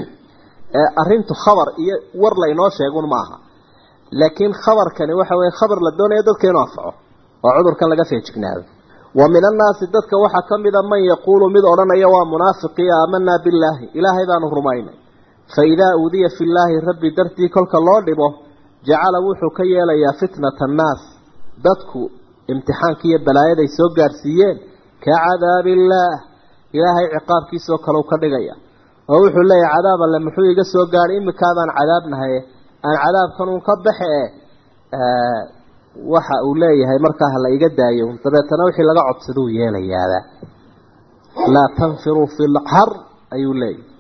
[1.02, 3.36] Arrintu khabar iyo war laynoo sheegun maaha.
[4.12, 6.92] Laakiin khabarkani waxa weye khabar la doonayo dadka inuu anfaco
[7.46, 8.64] oo cudurkan laga feejignaado
[9.20, 13.86] wa min annaasi dadka waxaa ka mida man yaquulu mid odhanaya waa munaafiqii aamanaa billaahi.
[13.98, 14.98] Ilaahay baanu rumaynay.
[15.54, 18.28] Fa idaa uudiya fillaahi rabbi dartii kolka loo dhibo
[18.88, 21.02] jacala wuxuu ka yeelayaa fitnata annaas.
[21.66, 22.12] Dadku
[22.52, 24.58] imtixaanki iyo balaayaday soo gaadhsiiyeen
[25.04, 26.16] ka cadaabi illaah
[26.78, 28.56] ilaahay ciqaabkiisoo kale ka dhigaya.
[29.12, 32.36] Oo wuxuu leeyahay cadaab alle muxuu iga soo gaadhay imikaadaan cadaabnahay
[32.88, 34.10] aan cadaabkan uun ka baxe
[34.98, 35.02] e
[36.14, 38.06] waxa uu leeyahay markaa hala iga daayo.
[38.24, 40.20] Dabeetana wixii laga codsaduu yeelayaaba
[41.56, 42.90] laa tanfiruu fi lxar
[43.36, 43.94] ayuu leeyahay.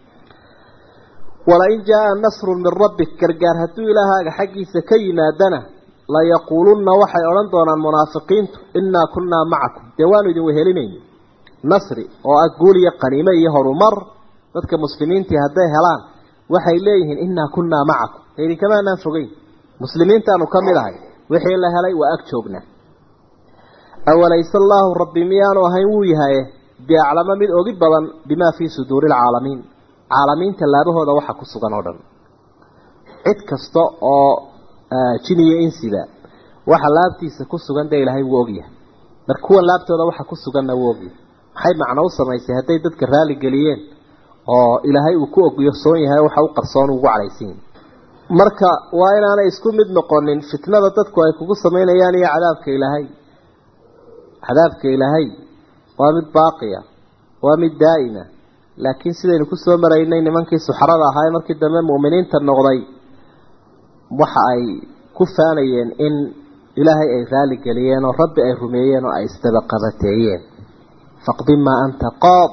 [1.49, 5.59] Walain jaa nasrun min rabbik gargaar hadduu ilaahaaga xaggiisa ka yimaadana
[6.13, 9.83] layaquulunna waxay odhan doonaan munaafiqiintu innaa kunnaa macakum.
[9.97, 10.99] Dee waanu idin wehelinayna
[11.71, 13.95] nasri oo ah guul iyo qaniime iyo horumar
[14.55, 16.01] dadka muslimiintii hadday helaan
[16.53, 18.21] waxay leeyihiin innaa kunnaa macakum.
[18.43, 19.29] Idinkamaanaan fogeyn.
[19.83, 20.95] Muslimiintaanu ka mid ahay
[21.31, 22.63] wixii la helay waa ag joognaa
[24.11, 26.41] awalayse allaahu rabbi miyaanu ahayn wuu yahaye
[26.87, 29.59] biaclama mid ogi badan bimaa fii suduuri alcaalamiin
[30.13, 31.97] caalamiinta laabahooda waxa ku sugan oo dhan.
[33.25, 33.81] Cid kasta
[34.13, 34.31] oo
[35.25, 36.01] jin iyo insiba
[36.71, 38.71] waxa laabtiisa ku sugan dee ilaahay wuu ogyahay
[39.27, 41.15] mar kuwa laabtooda waxa ku suganna wuu ogyahay
[41.55, 43.79] maxay macno u samaysay hadday dadka raali geliyeen
[44.55, 47.53] oo ilaahay uu ku ogyosoon yahay waxa u qarsoon ugu yahay
[48.39, 48.69] marka
[48.99, 53.05] waa inaanay isku mid noqonin fitnada dadku ay kugu samaynayaan iyo cadaabka ilaahay.
[54.45, 55.25] Cadaabka ilaahay
[55.99, 56.79] waa mid baaqiya
[57.45, 58.23] waa mid daa'ima.
[58.83, 62.79] Laakiin sidaynu ku soo maraynay nimankii suxarada ahaa ee markii dambe mu'miniinta noqday
[64.19, 64.63] waxa ay
[65.17, 66.15] ku faanayeen in
[66.81, 70.41] ilaahay ay raali geliyeen oo rabbi ay rumeeyeen oo ay isdabaqabateeyeen.
[71.25, 72.51] Faqdi maa anta qaad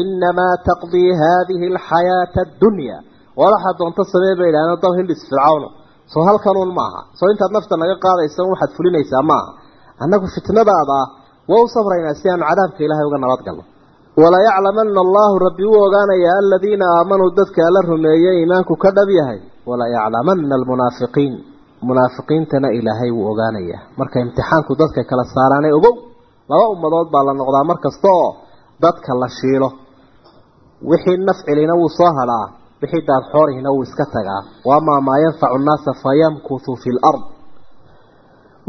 [0.00, 2.96] inamaa taqdii haadihi alxayaata addunya.
[3.38, 5.68] Waa waxaad doonto samee bay idhahdeen dab hindhis fircawno
[6.12, 7.00] soo halkanuun maaha.
[7.18, 9.50] Soo intaad nafta naga qaadaysa waxaad fulinaysaa maaha.
[10.02, 11.08] Annagu fitnadaada ah
[11.50, 13.62] waa u sabraynaa si aanu cadaabka ilaahay uga nabadgalno
[14.22, 20.54] walayaclamana allahu rabbi wuu ogaanayaa aladiina aamanuu dadka ala rumeeyey iimaanku ka dhab yahay walayaclamana
[20.60, 21.34] almunaafiqiin.
[21.88, 25.94] Munaafiqiintana ilaahay wuu ogaanayaa marka imtixaanku dadka kala saaraane ogow
[26.50, 28.30] laba ummadood baa la noqdaa mar kasta oo
[28.84, 29.68] dadka la shiilo.
[30.90, 32.46] Wixii nafcilina wuu soo hadhaa
[32.82, 34.40] wixii daadxoorihina wuu iska tagaa.
[34.68, 37.22] Waamaa maa yanfacu nnaasa fayamkuthu fi lard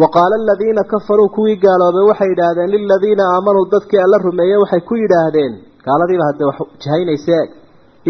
[0.02, 5.54] waqaala aladiina kafaruu kuwii gaaloobay waxay yidhaahdeen liladiina aamanuu dadkii alla rumeeyey waxay ku yidhaahdeen.
[5.86, 7.50] Gaaladiiba haddee wax jahaynayse eg.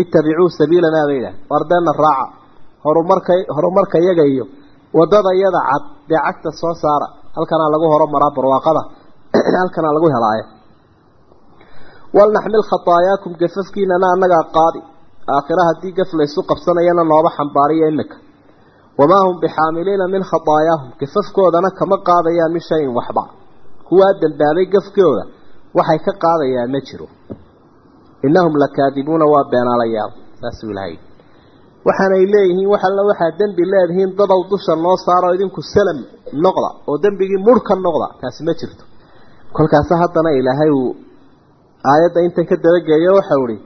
[0.02, 1.42] Ittabicuu sabiilanaa bay yidhahdeen.
[1.52, 2.26] Wardeena raaca
[2.84, 4.46] horumarka horumarka yaga iyo
[4.94, 7.08] waddada yada cad dee cagta soo saara.
[7.36, 8.82] Halkanaa lagu horumaraa barwaaqada.
[9.62, 10.46] Halkanaa lagu helaayo.
[12.18, 14.82] Walnaxmil khataayaakum gafafkiinana annagaa qaadi.
[15.36, 18.16] Aakhira haddii gaf laysu qabsanayana nooba xambaariyo imika
[19.00, 23.24] wamaa hum bixaamiliina min khataayaahum gafafkoodana kama qaadayaan min shayin waxba.
[23.88, 25.24] Kuwaa dambaabay gafkooda
[25.78, 27.08] waxay ka qaadayaan ma jiro.
[28.26, 30.12] Innahum lakaadibuuna waa beenaalayaal.
[30.42, 31.13] Saasuu ilahay
[31.88, 36.00] waxaanay leeyihiin wax alla waxaad dembi leedihiin dadow dusha noo saaro idinku salam
[36.46, 38.84] noqda oo dembigii murh ka noqda taasi ma jirto.
[39.56, 40.92] Kolkaasa haddana ilaahay uu
[41.92, 43.58] aayadda intan ka dabageeyo waxau ihi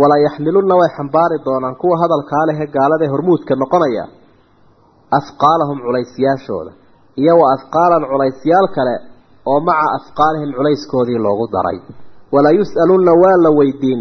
[0.00, 4.04] wala yaxmilunna way xambaari doonaan kuwa hadalkaa lehe gaaladae hormuudka noqonaya
[5.18, 6.72] afqaalahum culaysyaashooda
[7.20, 8.94] iyo wa afqaalan culaysyaal kale
[9.50, 11.78] oo maca afqaalihim culayskoodii loogu daray.
[12.34, 14.00] Wala yus'alunna waa la weydiin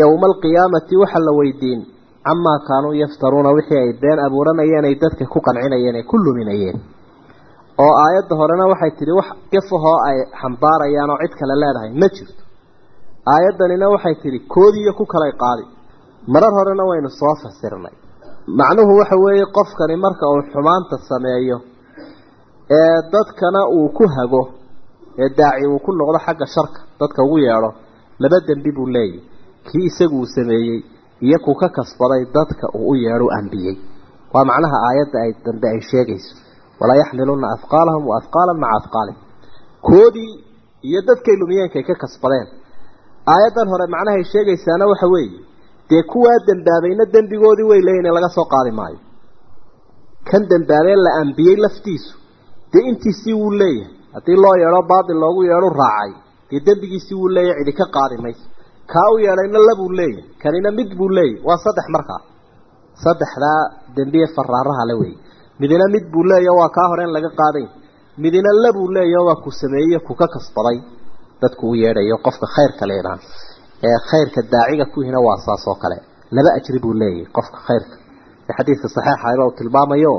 [0.00, 1.80] yowma alqiyaamati waxa la weydiin
[2.26, 6.78] camaa kaanuu yaftaruuna wixii ay been abuuranayeen ay dadka ku qancinayeen ay ku luminayeen
[7.84, 12.42] oo aayadda horena waxay tidhi wax gafahoo ay xambaarayaan oo cid kale leedahay ma jirto
[13.34, 15.64] aayaddanina waxay tidhi koodiiyo ku kalay qaadi
[16.34, 17.94] marar horena waynu soo fasirnay
[18.60, 21.58] macnuhu waxa weeye qofkani marka uu xumaanta sameeyo
[22.78, 24.42] ee dadkana uu ku hago
[25.22, 27.70] ee daaci uu ku noqdo xagga sharka dadka ugu yeedho
[28.22, 29.20] laba dembi buu leeyahy
[29.68, 30.78] kii isagu uu sameeyey
[31.26, 33.76] iyo kuu ka kasbaday dadka uu u yeedho ambiyey
[34.34, 36.32] waa macnaha aayadda ay dambe ay sheegayso.
[36.80, 39.20] Walaa yaxmiluna afqaalahum wa afqaalan maca afqaalihim
[39.88, 40.32] koodii
[40.88, 42.46] iyo dadkay lumiyeenkay ka kasbadeen.
[43.34, 45.38] Aayaddan hore macnahay sheegaysaana waxa weeye
[45.90, 48.98] dee kuwaa dembaabayna dembigoodii way leeyihiin laga soo qaadi maayo.
[50.30, 52.12] Kan dembaabee la ambiyey laftiisu
[52.72, 53.92] dee intiisii wuu leeyahay.
[54.14, 56.12] Haddii loo yeedho baatil loogu yeedho raacay
[56.50, 58.44] dee dembigiisii wuu leeyahay cidi ka qaadi mayso
[58.92, 62.20] kaa u yeedhayna labuu leeyahay kanina mid buu leeyahay waa saddex markaa
[63.04, 63.60] saddexdaa
[63.96, 65.12] dembiye faraaraha le wey
[65.60, 67.68] midina mid buu leeyaho waa kaa horeen laga qaadayn
[68.24, 70.78] midina labuu leeyaho waa ku sameeyey ku ka kasbaday.
[71.42, 73.20] Dadku u yeedhayo qofka khayrka leedaan
[73.88, 75.96] ee khayrka daaciga kuhina waa saas oo kale.
[76.36, 77.96] Laba ajri buu leeyahay qofka khayrka.
[78.48, 80.12] Ee xadiidka saxiixa ayba uu tilmaamayo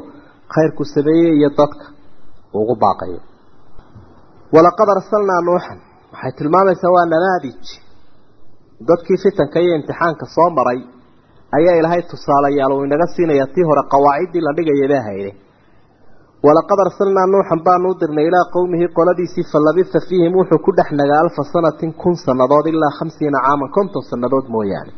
[0.54, 1.86] khayrku sameeyey iyo dadka
[2.60, 3.20] ugu baaqayo.
[4.56, 5.80] Walaqad arsalnaa nuuxan.
[6.14, 7.64] Waxay tilmaamaysaa waa namaadij
[8.86, 10.80] dadkii fitanka iyo imtixaanka soo maray
[11.58, 15.32] ayaa ilaahay tusaalayaal uu inaga siinaya tii hore qawaaciddii la dhigaya baa hayde
[16.46, 20.90] walaqad arsalnaa nuuxan baanu u dirnay ilaa qowmihi qoladiisii fa labitha fiihim wuxuu ku dhex
[21.00, 24.92] nagaa alfa sanatin kun sannadood ilaa khamsiina caaman konton sannadood mooyaane.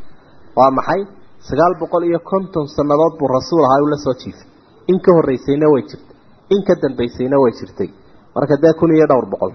[0.57, 1.01] Waa maxay?
[1.47, 4.47] Sagaal boqol iyo konton sannadood buu rasuul ahaa uu soo jiifay.
[4.91, 6.13] In ka horreysayna way jirta
[6.53, 7.89] in ka dambaysayna way jirtay.
[8.35, 9.53] Marka dee kun iyo dhowr boqol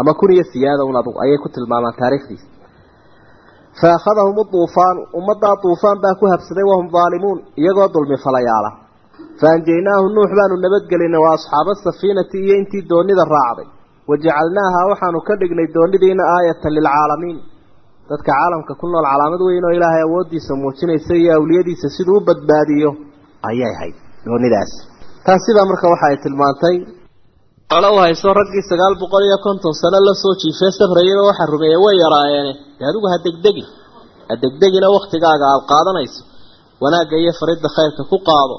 [0.00, 2.46] ama kun iyo siyaada un adugu ayay ku tilmaamaan taariikhdiisa
[3.80, 8.70] fa akhadahum uduufaanu ummaddaa duufaan baa ku habsaday wahum daalimuun iyagoo dulmi falayaala
[9.40, 13.68] fa anjaynaahu nuux baanu nabadgelinay wa asxaaba safiinati iyo intii doonida raacday
[14.10, 17.38] wajacalnaaha waxaanu ka dhignay doonidiina aayatan lilcaalamiin
[18.10, 22.90] dadka caalamka ku nool calaamad weyn oo ilaahay awooddiisa muujinaysa iyo awliyadiisa siduu u badbaadiyo
[23.50, 23.74] ayay
[27.76, 31.80] ala u hayso raggii sagaal boqol iyo konton sano la soo jiifee safrayaba waxaa rumeeyey
[31.84, 33.68] way yaraayeene dee adigu ha degdegin
[34.28, 36.22] ha degdegina waktigaaga aada qaadanayso.
[36.82, 38.56] Wanaagga iyo faridda khayrka ku qaado.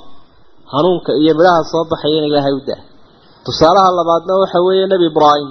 [0.74, 2.80] Hanuunka iyo midhaha soo baxaya in ilaahay u dah
[3.46, 5.50] tusaalaha labaadna waxa weeye nebi ibraahim.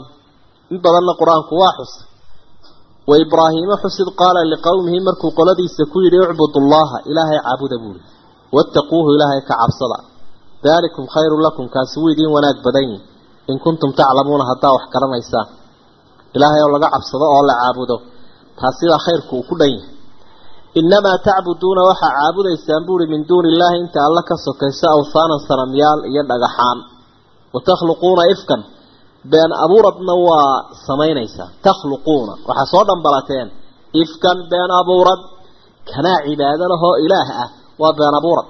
[0.72, 2.04] In badanna qur'aanku waa xusay
[3.10, 8.00] wa ibraahiima xusid qaala liqowmihi markuu qoladiisa ku yidhi ucbudu llaha ilaahay caabuda buuri
[8.56, 9.98] wattaquuhu ilaahay ka cabsada.
[10.64, 13.00] Daalikum khayrun lakum kaasi wuu idiin wanaag badan yihi
[13.50, 15.46] in kuntum taclamuuna haddaa wax garanaysaan
[16.36, 17.96] ilaahay oo laga cabsado oo la caabudo
[18.58, 19.90] taasidaa khayrku uu ku dhan yahay.
[20.80, 26.22] Innamaa tacbuduuna waxaa caabudaysaan buuri min duuni illaahi inta alla ka sokayso awhaanan sanamyaal iyo
[26.30, 26.78] dhagaxaan.
[27.54, 28.60] Wa takhluquuna ifkan
[29.32, 30.54] been abuuradna waa
[30.86, 31.48] samaynaysaa.
[31.66, 33.48] Takhluquuna waxaa soo dhambalateen
[34.02, 35.20] ifkan been abuurad
[35.90, 37.48] kanaa cibaado lahoo ilaah ah
[37.82, 38.48] waa been abuurad.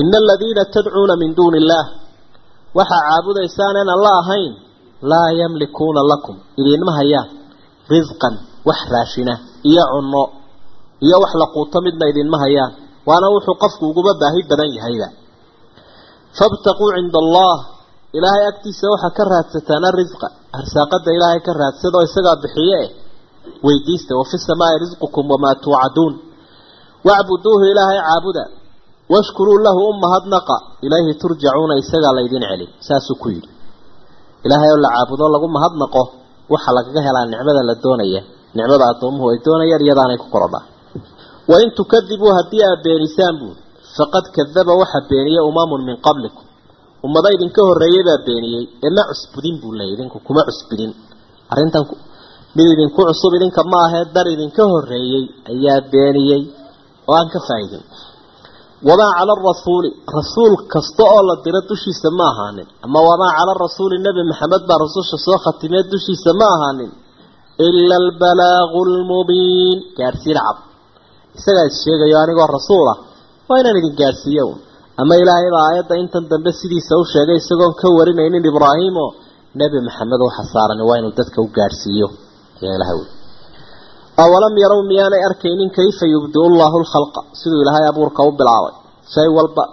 [0.00, 1.86] Ina aladiina tadcuuna min duuni illaah
[2.78, 4.52] waxaa caabudaysaan en alla ahayn
[5.10, 6.36] laa yamlikuuna lakum.
[6.60, 7.28] Idiinma hayaan
[7.92, 8.34] risqan
[8.68, 9.34] wax raashina
[9.70, 10.22] iyo cunno
[11.06, 12.72] iyo wax la quuto midna idinma hayaan
[13.08, 15.08] waana wuxuu qofku uguba baahi badan yahayba.
[16.38, 17.56] Fabtaquu cinda allah.
[18.18, 20.26] Ilaahay agtiisa waxaa ka raadsataan arisqa
[20.58, 22.90] arsaaqada ilaahay ka raadsada oo isagaa bixiye eh
[23.66, 26.14] weydiista wafi samaai risqukum wamaa tuucaduun.
[27.06, 28.42] Wacbuduuhu ilaahay caabuda
[29.14, 33.48] washkuruu lahu u mahadnaqa ilayhi turjacuuna isagaa laydin celin saasuu ku yidhi.
[34.44, 36.02] Ilaahay oo la caabudo lagu mahadnaqo
[36.52, 38.20] waxaa lagaga helaa nicmada la doonaya.
[38.56, 40.64] Nicmada addoomuhu ay doonayaan iyadaanay ku korodhaa
[41.50, 43.60] wain tukadibuu haddii aad beenisaan buuri
[43.96, 46.44] faqad kadaba waxa beeniyey umamun min qablikum.
[47.06, 50.90] Ummado idinka horreeyey baa beeniyey ee ma cusbudin buu leeyay idinku kuma cusbudin.
[51.52, 51.84] Arrintan
[52.56, 56.42] mid idinku cusub idinka ma ahee dar idinka horreeyey ayaa beeniyey.
[57.08, 57.82] Oo aan ka faa'iidin
[58.88, 62.68] wamaa cala arasuuli rasuul kasta oo la diro dushiisa ma ahaanin.
[62.86, 66.90] Ama wamaa cala arasuuli nebi maxamed baa rasusha soo khatimee dushiisa ma ahaanin.
[67.66, 70.58] Ila albalaagu lmubiin gaadhsiin cad.
[71.38, 72.98] Isagaa is sheegayo anigoo rasuul ah
[73.48, 74.58] waa inaan idin gaadhsiiyo un
[75.00, 79.10] ama ilaahay baa aayadda intan dambe sidiisa u sheegay isagoon ka warinaynin ibraahim oo
[79.60, 82.06] nebi maxamed waxa saaran waa inuu dadka u gaadhsiiyo
[82.62, 83.06] ayaa ilahay ui
[84.22, 88.74] awalam yarow miyaanay arkaynin kayfa yubdiu llahu lkhalqa siduu ilaahay abuurka u bilaabay
[89.14, 89.64] shay walba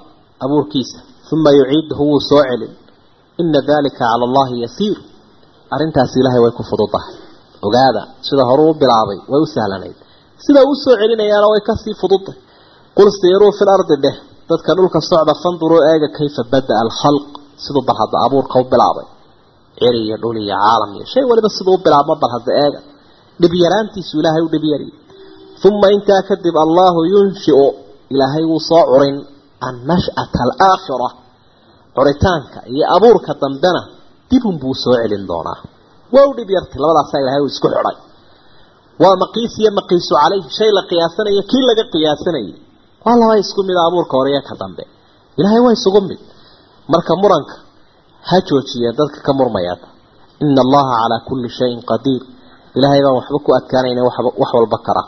[0.45, 0.97] abuurkiisa
[1.33, 2.71] uma yuciiduhu wuu soo celin
[3.41, 4.97] ina dalika cala allahi yasiir
[5.75, 7.13] arrintaasi ilaahay way ku fududahay
[7.67, 9.97] ogaada sida horuu u bilaabay way u sahlanayd
[10.45, 12.35] sida uu soo celinayaana way ka sii fududay
[12.97, 14.15] qul siiruu fi lardi dheh
[14.49, 17.25] dadka dhulka socda fanduruu eega kayfa bada-a alkhalq
[17.63, 19.07] siduu bal hadda abuurka u bilaabay
[19.79, 22.79] ciri iyo dhul iyo caalam iyo shay waliba siduu u bilaabmo bal hadda eega
[23.41, 24.87] dhib yaraantiisu ilaahay u dhib yari
[25.69, 27.65] uma intaa kadib allahu yunshiu
[28.13, 29.17] ilaahay wuu soo curin
[29.69, 31.09] annash'ata alaakhira
[31.95, 33.81] curitaanka iyo abuurka dambena
[34.29, 35.59] dibun buu soo celin doonaa.
[36.13, 37.97] Waa u dhib yartay labadaasaa ilahay uu isku xidhay.
[39.03, 42.55] Waa maqiis iyo maqiisu caleyh shay la qiyaasanayo kii laga qiyaasanayay
[43.05, 44.83] waa laba isku mida abuurka hore iyo ka dambe.
[45.39, 46.19] Ilaahay waa isugu mid.
[46.93, 47.55] Marka muranka
[48.29, 49.87] ha joojiyeen dadka ka murmayaata
[50.43, 52.21] ina allaha calaa kulli shayin qadiir
[52.77, 54.01] ilaahay baan waxba ku adkaanayna
[54.41, 55.03] wax walba kara.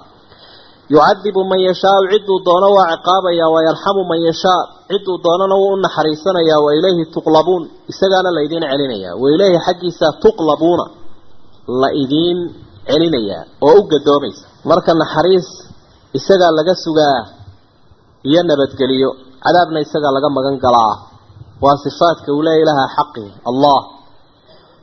[0.94, 4.62] Yucadibu man yashaau ciduu doono waa ciqaabaya wayarxamu man yashaa.
[4.92, 7.64] Ciduu doonana wuu u naxariisanaya wa ilayhi tuqlabuun.
[7.92, 10.86] Isagaana la idiin celinaya wa ilayhi xaggiisa tuqlabuuna
[11.82, 12.40] la idiin
[12.90, 15.48] celinayaa oo u gadoomaysa marka naxariis
[16.18, 17.20] isagaa laga sugaa
[18.30, 19.10] iyo nabadgeliyo
[19.44, 20.96] cadaabna isagaa laga magan galaa.
[21.64, 23.80] Waa sifaadka uu leeya ilaaha xaqi allah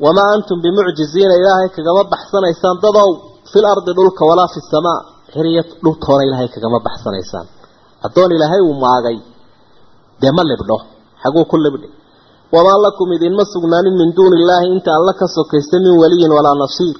[0.05, 3.09] wamaa antum bimucjiziina ilaahay kagama baxsanaysaan dadow
[3.53, 4.99] fil ardi dhulka walaa fi samaa
[5.35, 7.47] xiriya dhultoona ilaahay kagama baxsanaysaan
[8.07, 9.17] addoon ilaahay uu maagay
[10.23, 10.77] dee ma libdho
[11.23, 11.89] xaguu ku libdhi
[12.55, 16.97] wamaa lakum idinma sugnaanin min duuni illaahi inta alla ka sokaysta min waliyin walaa nasiir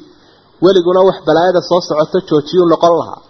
[0.65, 3.21] weliguna wax balaayada soo socota joojiyuu noqon lahaa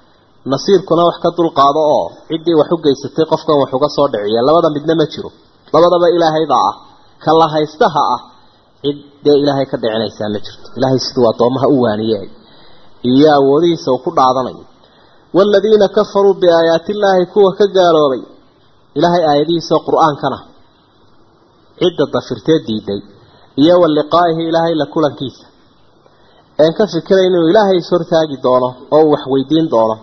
[0.53, 4.69] nasiirkuna wax ka dulqaado oo ciddii wax u geysatay qofkan wax uga soo dhiciya labada
[4.77, 5.31] midna ma jiro
[5.75, 6.75] labadaba ilaahaydaa ah
[7.25, 8.21] ka la haystaha ah
[8.83, 10.67] cid dee ilaahay ka dhicinaysaa ma jirto.
[10.79, 12.27] Ilaahay siduu addoomaha u waaniyey
[13.13, 14.63] iyo awoodihiisa uu ku dhaadanayo
[15.37, 18.23] waaladiina kafaruu biaayaati illaahi kuwa ka gaaloobay
[18.99, 20.39] ilaahay aayadihiisaoo qur'aankana
[21.81, 23.01] cidda dafirtee diiday.
[23.63, 25.45] Iyo wa liqaa'ihi ilaahay la kulankiisa.
[26.65, 29.97] Een ka fikira inuu ilaahay ishortaagi doono oo uu waxweydiin doono.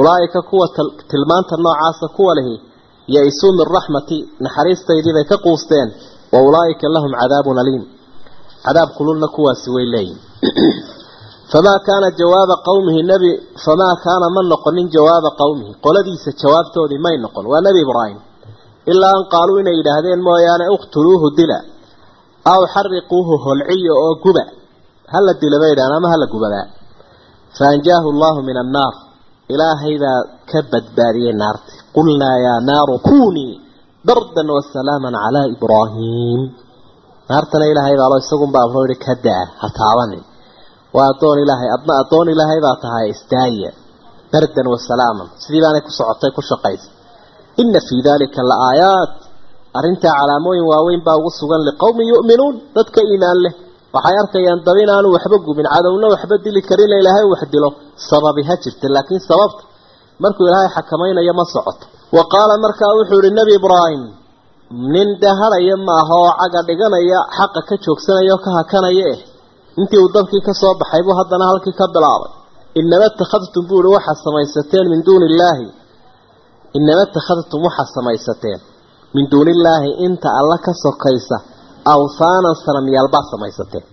[0.00, 0.66] Ulaa'ika kuwa
[1.10, 2.54] tilmaanta noocaasa kuwa lihi
[3.14, 5.88] ya-isuu min raxmati naxariistaydii bay ka quusteen.
[6.32, 7.84] Wa ulaa'ika lahum cadaabun aliim
[8.64, 10.20] cadaab kululna kuwaasi way leeyihiin
[11.52, 13.30] famaa kaana jawaaba qowmihi nebi
[13.64, 17.44] famaa kaana ma noqonin jawaaba qowmihi qoladiisa jawaabtoodii may noqon.
[17.52, 18.18] Waa nebi ibraahim.
[18.92, 21.58] Ilaa an qaaluu inay yidhaahdeen mooyaane uqtuluuhu dila
[22.52, 24.44] aw xariquuhu holciyo oo guba.
[25.12, 26.66] Hala dila bay yidhahdeen ama hala gubadaa.
[27.58, 28.94] Fa anjaahu allahu min annaar.
[29.52, 33.54] Ilaahay baa ka badbaadiyey naarti qulnaa yaa naaru kunii
[34.06, 36.40] bardan wasalaaman calaa ibraahiim
[37.30, 40.22] naartana ilaahay baalo isagunbaa afro yihi ka daa ha taabanin
[40.96, 43.70] waa addoon ilaahay adna addoon ilaahay baa tahay istaaya
[44.32, 46.88] bardan wasalaaman sidii baanay ku socotay ku shaqaysa
[47.62, 49.12] ina fii dalika la aayaat.
[49.78, 53.52] Arrintaa calaamooyin waaweyn baa ugu sugan liqowmin yu'minuun dadka iimaan leh.
[53.94, 57.68] Waxay arkayaan dab inaanu waxba gubin cadowna waxba dili karin ilaahay wax dilo.
[58.10, 59.62] Sababi ha jirta laakiin sababta
[60.22, 61.84] markuu ilaahay xakamaynayo ma socoto
[62.16, 64.02] wa qaala markaa wuxuu yihi nebi ibraahim
[64.70, 69.20] nin daharaya maaha oo caga dhiganaya xaqa ka joogsanaya oo ka hakanaya eh.
[69.80, 72.30] Intii uu dabkii ka soo baxay buu haddana halkii ka bilaabay.
[72.80, 75.66] Inama ittakhadtum buu ihi waxaad samaysateen min duuni illaahi
[76.78, 78.60] inama ittakhadtum waxaad samaysateen
[79.14, 81.36] min duuni illaahi inta alla ka sokaysa
[81.94, 83.84] awthaanan sanamyaalbaad samaysateen.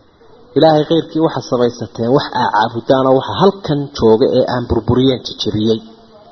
[0.58, 5.80] Ilaahay keyrkii waxaad samaysateen wax aa caabudaanoo waxa halkan jooga ee aan burburiyeen jijiriyey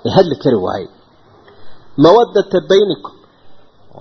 [0.05, 0.89] ee hadli kari waayey.
[2.03, 3.13] Mawadata baynikum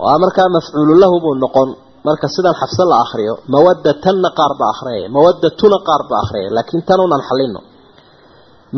[0.03, 1.69] waa markaa mafcuulu lahu buu noqon.
[2.07, 6.99] Marka sidan xabse la akriyo mawadatanna qaar ba akhriyaya mawadatuna qaar ba akhriyaya laakiin tan
[7.07, 7.59] unan xalino.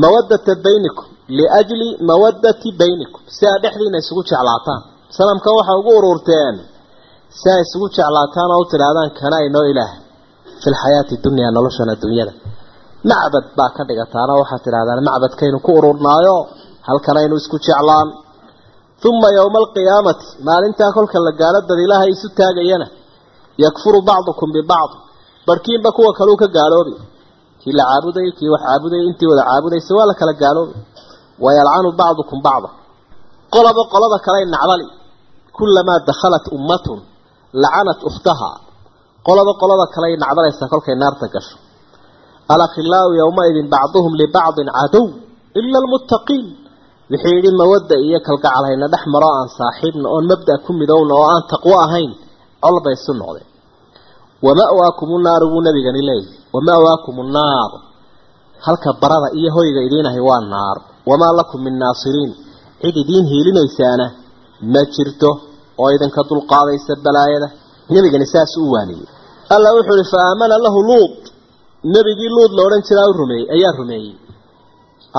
[0.04, 1.06] Mawadata baynikum
[1.38, 3.22] liajli mawadati baynikum.
[3.36, 4.82] Si aa dhexdiina isugu jeclaataan.
[5.18, 6.56] Sanamkan waxaa ugu ururteen
[7.40, 9.92] si ay isugu jeclaataan oo u tidhaahdaan kana inoo ilaah?
[10.62, 12.34] Fi lxayaati dunyaa noloshan adduunyada
[13.10, 16.36] macbad baa ka dhigataana waxaad tidhahdaan macbadkaynu ku ururnaayo
[16.90, 18.08] halkanaynu isku jeclaan
[19.10, 22.88] uma yowma alqiyaamati maalintaa kolka la gaalo dad ilaahay isu taagayana
[23.64, 24.92] yakfuru bacdukum bibacd
[25.48, 26.94] barhkiinba kuwa kaleu ka gaaloobi.
[27.62, 30.76] Kii la caabudayay kii wax caabudayay intii wada caabudaysa waa la kala gaaloobi.
[31.44, 32.70] Wayalcanu bacdukum bacda
[33.54, 34.88] qolaba qolada kaley nacdali
[35.58, 37.00] kulamaa dakhalat ummatun
[37.64, 38.52] lacanat ukhtaha.
[39.28, 41.58] Qolaba qolada kaley nacdalaysaa kolkay naarta gasho.
[42.54, 45.06] Alakhilaau yowmaidin bacduhum libacdin cadow
[45.60, 46.46] ila almuttaqiin
[47.12, 51.28] wixii yidhi mawadda iyo kalgacal hayna dhex maro aan saaxiibna oon mabda ku midowna oo
[51.34, 52.12] aan taqwo ahayn.
[52.64, 53.48] Col bay isu noqdeen
[54.46, 57.72] wama'waakum naaru buu nabigani leeyahy wama'waakum nnaar
[58.66, 60.78] halka barada iyo hoyga idiinahay waa naar.
[61.10, 62.32] Wamaa lakum min naasiriin.
[62.82, 64.06] Cid idiin hiilinaysaana
[64.74, 65.30] ma jirto
[65.82, 67.48] oo idinka dulqaadaysa balaayada.
[67.94, 69.08] Nebigani saas u waaniyey.
[69.56, 71.16] Alla wuxuu ihi fa aamana lahu luud
[71.94, 74.14] nebigii luud la odhan jiraa u rumeeyey ayaa rumeeyey.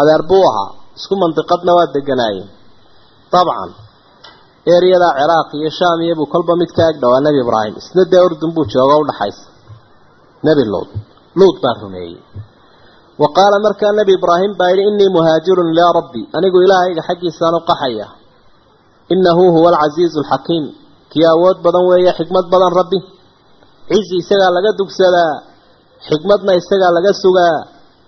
[0.00, 2.48] Adeer buu ahaa isku mandiqadna waa deganaayeen
[3.32, 3.70] dabcan
[4.74, 7.74] eryadaa ciraaq iyo shaam iyo buu kolba mid ka eg dhowaa nebi ibraahim.
[7.82, 9.44] Isna dee urdun buu jooga udhaxaysa
[10.46, 10.90] nebi luud
[11.38, 12.20] luud baa rumeeyey.
[13.20, 17.60] Wa qaala markaa nebi ibraahim baa yidhi innii muhaajirun ilaa rabbi anigu ilaahayga xaggiisaan u
[17.70, 18.06] qaxaya.
[19.14, 20.64] Innahu huwa alcasiizu alxakiim
[21.12, 22.98] kii awood badan weeye xikmad badan rabbi.
[23.88, 25.32] Cizi isagaa laga dugsadaa
[26.08, 27.58] xikmadna isagaa laga sugaa.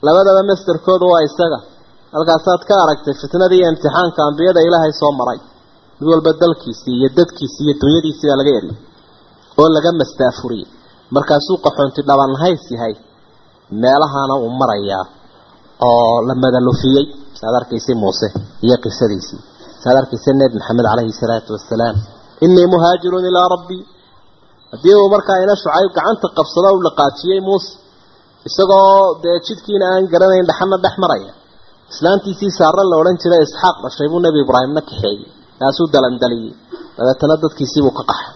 [0.07, 1.59] Labadaba masderkooda waa isaga
[2.15, 5.39] halkaasaad ka aragtay fitnadii iyo imtixaanka ambiyada ilaahay soo maray
[5.99, 8.77] mid walba dalkiisii iyo dadkiisii iyo dunyadiisii baa laga eriyay
[9.61, 10.69] oo laga mastaafuriyey
[11.17, 12.95] markaasuu qaxoonti dhabanhays yahay
[13.83, 15.05] meelahaana uu marayaa
[15.89, 17.05] oo la madalufiyey.
[17.41, 18.29] Saad arkaysay muuse
[18.67, 19.41] iyo qisadiisii
[19.83, 21.97] saad arkaysay nebi maxamed caleyhi salaatu wasalaam
[22.45, 23.83] innii muhaajirun ilaa rabbii
[24.73, 27.71] haddii uu markaa ina shucayb gacanta qabsado u dhaqaajiyey muuse
[28.49, 31.33] isagoo dee jidkiina aan garanayn dhaxana dhex maraya
[31.93, 35.21] islaantiisii saare la odhan jiray isxaaq dhashay buu nebi ibraahimna kaxeeyey
[35.61, 36.53] kaasuu dalandaliyey.
[36.97, 38.35] Dabeetana dadkiisiibuu ka qaxay.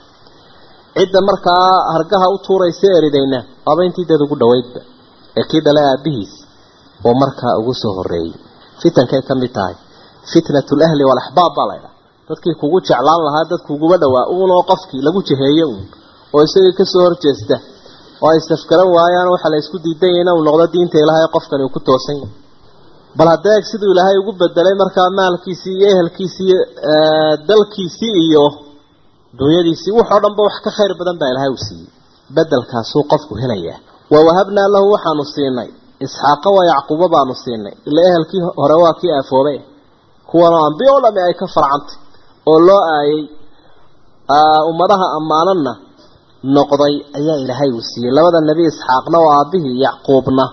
[0.96, 4.80] Cidda markaa hargaha u tuuraysa eridayna waaba intii dad ugu dhaweydba
[5.38, 6.32] ee kii dhalay aabihiis
[7.07, 8.32] oo markaa ugu soo horeeyey
[8.80, 9.74] fitankay ka mid tahay.
[10.32, 11.92] Fitnatu lahli walaxbaab baa laydhaha
[12.28, 15.84] dadkii kugu jeclaan lahaa dad kuguba dhowaa uunoo qofkii lagu jaheeye uun.
[16.34, 17.57] Oo isagii ka soo horjeesta.
[18.22, 21.80] Oo ay safgaran waayaan waxaa la isku diidan inuu noqdo diinta ilaahay qofkani uu ku
[21.88, 22.32] toosan yahay
[23.19, 26.55] bal haddee eg siduu ilaahay ugu bedelay markaa maalkiisii iyo ehelkiisii
[27.49, 28.45] dalkiisii iyo
[29.39, 31.89] dunyadiisii wuxoo dhanba wax ka khayr badan baa ilaahay u siiyey.
[32.37, 33.79] Bedelkaasuu qofku helayaa.
[34.12, 35.69] Wa wahabnaa lahu waxaanu siinay.
[36.05, 37.75] Isxaaqa wa yacquuba baanu siinay.
[37.89, 39.55] Ila ehelkii hore waa kii aafoobe
[40.29, 41.97] kuwanoo ambiyo o dhami ay ka farcantay
[42.51, 43.21] oo loo aayay
[44.71, 45.73] ummadaha ammaananna
[46.57, 48.12] noqday ayaa ilaahay uu siiyey.
[48.17, 50.45] Labada nebi isxaaqna oo aabihii yacquubna.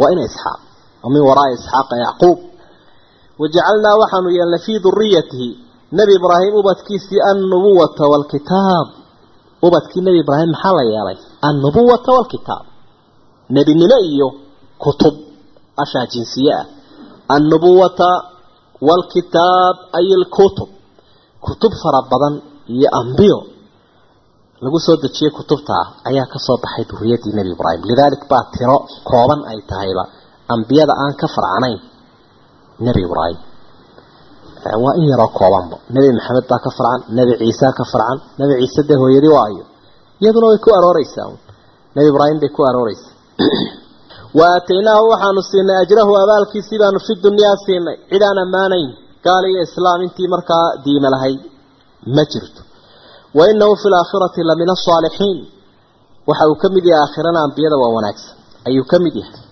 [0.00, 0.60] Waa ina isxaaq
[1.04, 2.38] oo min waraai isxaaqa yacquub.
[3.40, 5.48] Wajacalnaa waxaanu yeelnay fii duriyatihi
[5.96, 8.88] nebi ibraahim ubadkiisii annubuwata waalkitaab
[9.66, 11.18] ubadkii nebi ibraahim maxaa la yeelay?
[11.48, 12.64] Annubuwata waalkitaab
[13.54, 14.28] nebinimo iyo
[14.82, 15.14] kutub
[15.82, 16.66] ashaa jinsiye ah.
[17.34, 18.08] Annubuwata
[18.88, 20.68] waalkitaab ay ilkutub.
[21.44, 22.34] Kutub fara badan
[22.74, 23.38] iyo ambiyo.
[24.62, 27.82] Lagu soo dejiyey kutubta ah ayaa ka soo baxay duriyadii nebi ibraahim.
[27.90, 28.78] Lidaalik baa tiro
[29.08, 30.04] kooban ay tahayba
[30.54, 31.80] ambiyada aan ka farcanayn
[32.86, 33.40] nebi ibraahim
[34.64, 35.76] waa in yaroo koobanba.
[35.90, 39.64] Nebi maxamed baa ka farcan nebi ciisa ka farcan nebi ciise dee hooyadii waa ayo
[40.20, 41.30] iyaduna way ku arooreysaa
[41.94, 43.14] nebi ibraahim bay ku arooreysaa
[44.38, 47.96] wa aataynaahu waxaanu siinay ajrahu abaalkiisii baanu fi dunyaa siinay.
[48.10, 48.88] Cid aan ammaanayn
[49.24, 51.40] gaal iyo islaam intii markaa diime lahayd
[52.16, 52.60] ma jirto.
[53.36, 55.38] Wa inahu fi laakhirati la min asaalixiin
[56.28, 58.34] waxa uu ka mid yahay aakhirana ambiyada waa wanaagsan.
[58.68, 59.47] Ayuu ka mid yahay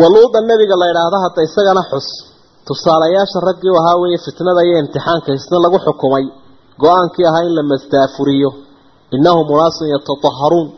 [0.00, 2.08] waluuda nebiga la idhaahdo hadda isagana xus.
[2.68, 6.24] Tusaalayaasha raggii u ahaa weeye fitnada iyo imtixaanka isna lagu xukumay.
[6.82, 8.50] Go'aankii ahaa in la mastaafuriyo.
[9.14, 10.68] Innahum unaasun yatataharuun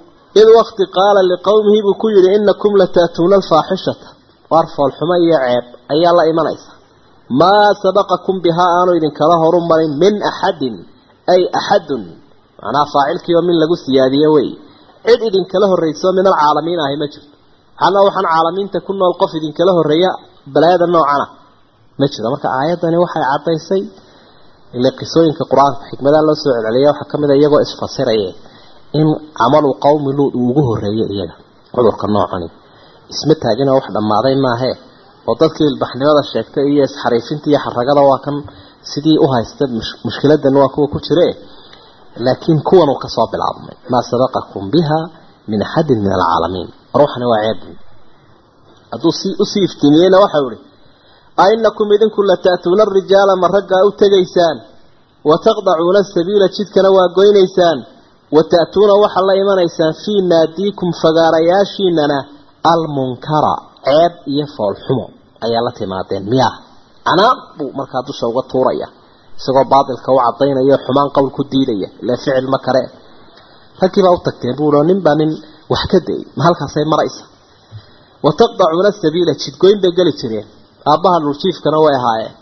[0.41, 4.07] id wakti qaala liqowmihi buu ku yidhi inakum lataatuuna alfaaxishata
[4.53, 5.65] waar foolxumo iyo ceeb
[5.95, 6.71] ayaa la imanaysa.
[7.41, 10.77] Maa sabaqakum bihaa aanu idinkala horu marin min axadin
[11.33, 12.03] ay axadun.
[12.63, 14.49] Macnaha faacilkii oo min lagu siyaadiye wey.
[15.07, 17.36] Cid idinkala horrayso min alcaalamiin ahi ma jirto
[17.79, 20.11] waxaana waxaan caalamiinta ku nool qof idinkala horreeya
[20.55, 21.27] balaayada noocana.
[21.99, 23.83] Ma jiro marka aayaddani waxay caddaysay
[24.77, 28.29] ile qisooyinka qur'aanka xikmadaha loo soo celceliya waxaa ka mid a iyagoo isfasiraye
[29.01, 29.09] in
[29.39, 31.35] camalu qowmi luud uu ugu horreeyey iyaga
[31.75, 32.49] cudurka noocani.
[33.13, 34.75] Isma taagina wax dhammaaday maahee
[35.29, 38.37] oo dadkii ilbaxnimada sheegtay iyo isxariifinta iyo xaragada waa kan
[38.91, 39.65] sidii u haysta.
[40.07, 41.29] Mushkiladan waa kuwa ku jire.
[42.25, 43.77] Laakiin kuwan ka soo bilaabmay.
[43.93, 44.99] Maa sabaqakum biha
[45.51, 46.69] min axadin min alcaalamiin
[47.01, 47.61] ruuxani waa ceeb
[48.93, 50.59] hadduu si u sii iftiimiyeyna waxau ihi
[51.45, 54.57] ainakum idinku lataatuuna arijaala ma raggaa u tegaysaan?
[55.31, 57.79] Wataqdacuuna asabiila jidkana waa goynaysaan?
[58.37, 59.93] Wata'tuuna waxaa la imanaysaan?
[60.03, 62.19] Fii naadiikum fagaarayaashiinana
[62.73, 63.55] almunkara.
[63.87, 65.07] Ceeb iyo foolxumo
[65.45, 66.25] ayaa la timaadeen.
[66.33, 66.55] Miyaa?
[67.07, 68.89] Canaab buu markaa dusha uga tuuraya
[69.39, 72.83] isagoo baatilka u cadaynaya xumaan qowl ku diidaya ilaa ficil ma kare
[73.81, 75.31] raggii baa u tagteen buuo nin baa nin
[75.73, 75.99] wax ka
[76.37, 77.23] ma halkaasay maraysa.
[78.25, 80.47] Wataqdacuuna sabiila jidgoyn bay geli jireen.
[80.91, 82.35] Aabbaha dhuljiifkana way ahaayeen.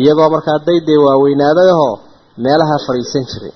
[0.00, 1.94] Iyagoo markaa dayday waaweynaadayahoo
[2.44, 3.54] meelaha fadhiisan jiray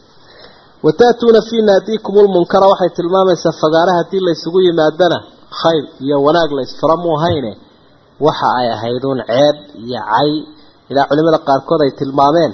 [0.84, 5.18] wata'tuuna fii naadiikum lmunkara waxay tilmaamaysaa fagaare haddii laysugu yimaadana
[5.62, 7.53] khayr iyo wanaag laysfara mu ahayne
[8.26, 10.30] waxa ay ahayd uun ceeb iyo cay.
[10.90, 12.53] Ilaa culimada qaarkood ay tilmaameen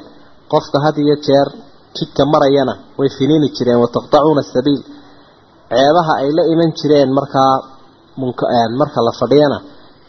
[0.52, 1.48] qofka had iyo jeer
[1.96, 3.78] jidka marayana way finiini jireen.
[3.84, 4.80] Wataqdacuuna sabiil
[5.70, 7.54] ceebaha ay la iman jireen markaa
[8.80, 9.58] marka la fadhiyana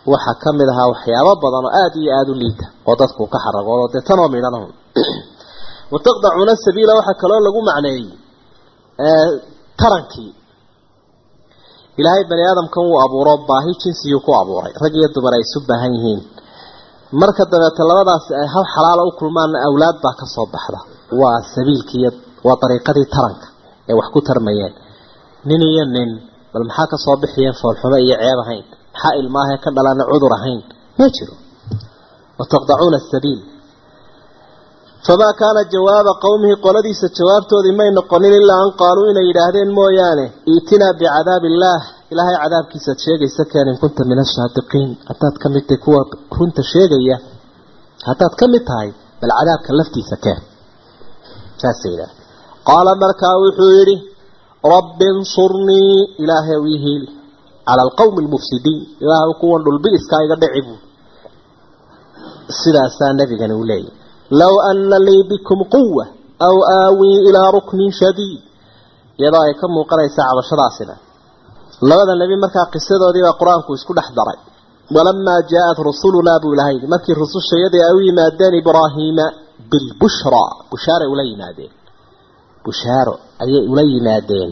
[0.05, 3.37] waxaa ka mid ahaa waxyaabo badan oo aada iyo aada u liita oo dadku ka
[3.45, 3.93] xaragoodo.
[3.93, 4.71] Dee tanoo midhanahun
[5.93, 8.09] wataqdacuuna sabiila waxaa kaloo lagu macneeyey
[9.79, 10.31] tarankii.
[11.99, 14.73] Ilaahay bani aadamkan wuu abuuro baahi jinsiyuu ku abuuray.
[14.81, 16.21] Rag iyo dumar ay isu baahan yihiin.
[17.21, 20.79] Marka dabeete labadaasi ay hal xalaala u kulmaanna awlaad baa ka soo baxda.
[21.19, 22.11] Waa sabiilkiiyo
[22.47, 23.47] waa dariiqadii taranka
[23.89, 24.73] ee wax ku tarmayeen
[25.49, 26.09] nin iyo nin
[26.53, 28.65] bal maxaa ka soo bixiyeen foolxumo iyo ceeb ahayn?
[28.93, 30.61] Maxaa ilmaahee ka dhalana cudur ahayn?
[30.99, 31.35] Ma jiro.
[32.39, 33.41] Wataqdacuuna asabiil
[35.07, 40.93] famaa kaana jawaaba qowmihi qoladiisa jawaabtoodii may noqonin ilaa an qaaluu inay yidhaahdeen mooyaane iitinaa
[40.99, 41.81] bicadaabi illaah
[42.13, 46.01] ilaahay cadaabkiisaad sheegaysa keen in kunta min asaadiqiin haddaad ka mid tahay kuwa
[46.37, 47.17] runta sheegaya
[48.09, 48.89] haddaad ka mid tahay
[49.21, 50.39] bal cadaabka laftiisa keen.
[51.61, 52.11] Saasay yidhaah
[52.69, 53.95] qaala markaa wuxuu yidhi
[54.63, 57.09] rabbi insurnii ilaahay ii hiili
[57.67, 60.77] cala alqawmi almufsidiin ilaahay kuwan dhulbiiskaa iga dhici buu.
[62.63, 63.91] Sidaasaa nabigani u leeyahy
[64.41, 66.05] low ana lii bikum quwa
[66.47, 68.41] aw aawii ilaa ruknin shadiid.
[69.19, 70.95] Iyadoo ay ka muuqanaysa cabashadaasina.
[71.89, 74.39] Labada nebi markaa qisadoodiibaa qur'aanku isku dhex daray.
[74.95, 79.25] Walamaa jaa-at rusulunaa buu ilahay markii rusushayadii ay u yimaadeen ibraahiima
[79.71, 81.71] bilbushraa bushaaray ula yimaadeen
[82.65, 84.51] bushaaro ayay ula yimaadeen.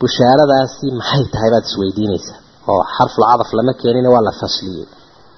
[0.00, 2.38] Bushaaradaasi maxay tahay baad isweydiinaysaa
[2.72, 4.86] oo xarfulcadaf lama keenina waa la fasliyey.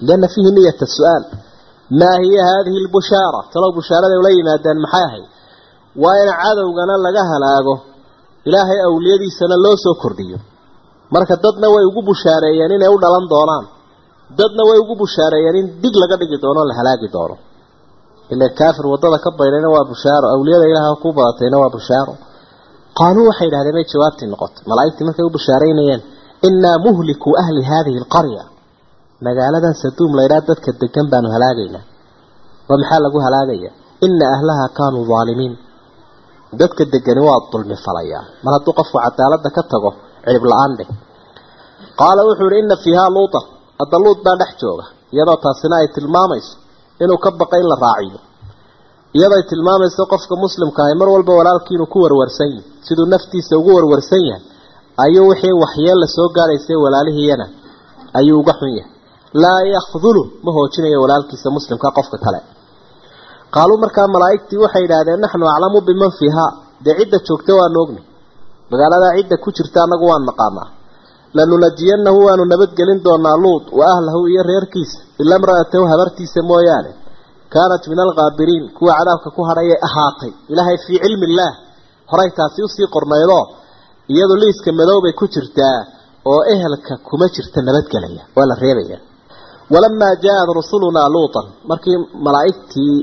[0.05, 1.23] Lianna fiihi niyata su'aal.
[1.99, 5.25] Maa hiya haadihi lbushaara talow bushaaraday ula yimaadeen maxay ahayd?
[6.03, 7.75] Waa in cadowgana laga halaago.
[8.47, 10.37] Ilaahay awliyadiisana loo soo kordhiyo.
[11.13, 13.65] Marka dadna way ugu bushaareeyeen inay u dhalan doonaan.
[14.39, 17.35] Dadna way ugu bushaareeyeen in dig laga dhigi doono la halaagi doono
[18.33, 20.25] ila kaafir waddada ka baydhayna waa bushaaro.
[20.35, 22.13] Awliyada ilaah ku badatayna waa bushaaro.
[22.99, 24.61] Qaaluu waxay idhahdeen bay jawaabtii noqotay.
[24.71, 26.01] Malaa'igtii markay u bashaaraynayeen
[26.47, 28.43] innaa muhliku ahli haadihi alqarya.
[29.25, 31.83] Magaaladan saduum laydhaa dadka degan baanu halaagaynaa.
[32.67, 33.69] Waa maxaa lagu halaagaya?
[34.05, 35.53] Ina ahlaha kaanuu daalimiin
[36.61, 39.89] dadka degani waa dulmi falayaa mar hadduu qofku cadaaladda ka tago
[40.25, 40.87] cirib la'aan dheh
[41.99, 43.39] qaala wuxuu ihi ina fiihaa luuta.
[43.81, 46.53] Hadda luut baa dhex jooga iyadoo taasina ay tilmaamayso
[47.03, 48.19] inuu ka baqa in la raaciyo.
[49.17, 53.53] Iyadoo ay tilmaamayso qofka muslimka ahi mar walba walaalkii inuu ku warwarsan yahay siduu naftiisa
[53.59, 54.43] ugu warwarsan yahay
[55.03, 57.45] ayuu wixii waxyeel la soo gaadhaysay walaalihiiyana
[58.19, 58.91] ayuu uga xun yahay.
[59.43, 62.39] Laa yakdulu ma hoojinayo walaalkiisa muslimka qofka kale.
[63.55, 66.51] Qaaluu markaa malaa'igtii waxay yidhaahdeen naxnu aclamu biman fiihaa.
[66.85, 68.01] Dee cidda joogta waanu ogni.
[68.71, 70.67] Magaaladaa cidda ku jirta annagu waan naqaanaa
[71.37, 76.91] lanunajiyanahu waanu nabadgelin doonaa luut wa ahlahu iyo reerkiisa ila mra'atahu habartiisa mooyaane.
[77.53, 80.31] Kaanat min alkaabiriin kuwa cadaabka ku hadhayay ahaatay.
[80.51, 81.53] Ilaahay fii cilmi illaah
[82.11, 83.43] horay taasi u sii qornaydoo
[84.13, 85.77] iyadu liiska madoobay ku jirtaa
[86.31, 88.23] oo ehelka kuma jirta nabadgelaya.
[88.35, 88.97] Waa la reebaya.
[89.73, 91.45] Walamaa jaa-ad rusulunaa luutan.
[91.69, 92.95] Markii malaa'igtii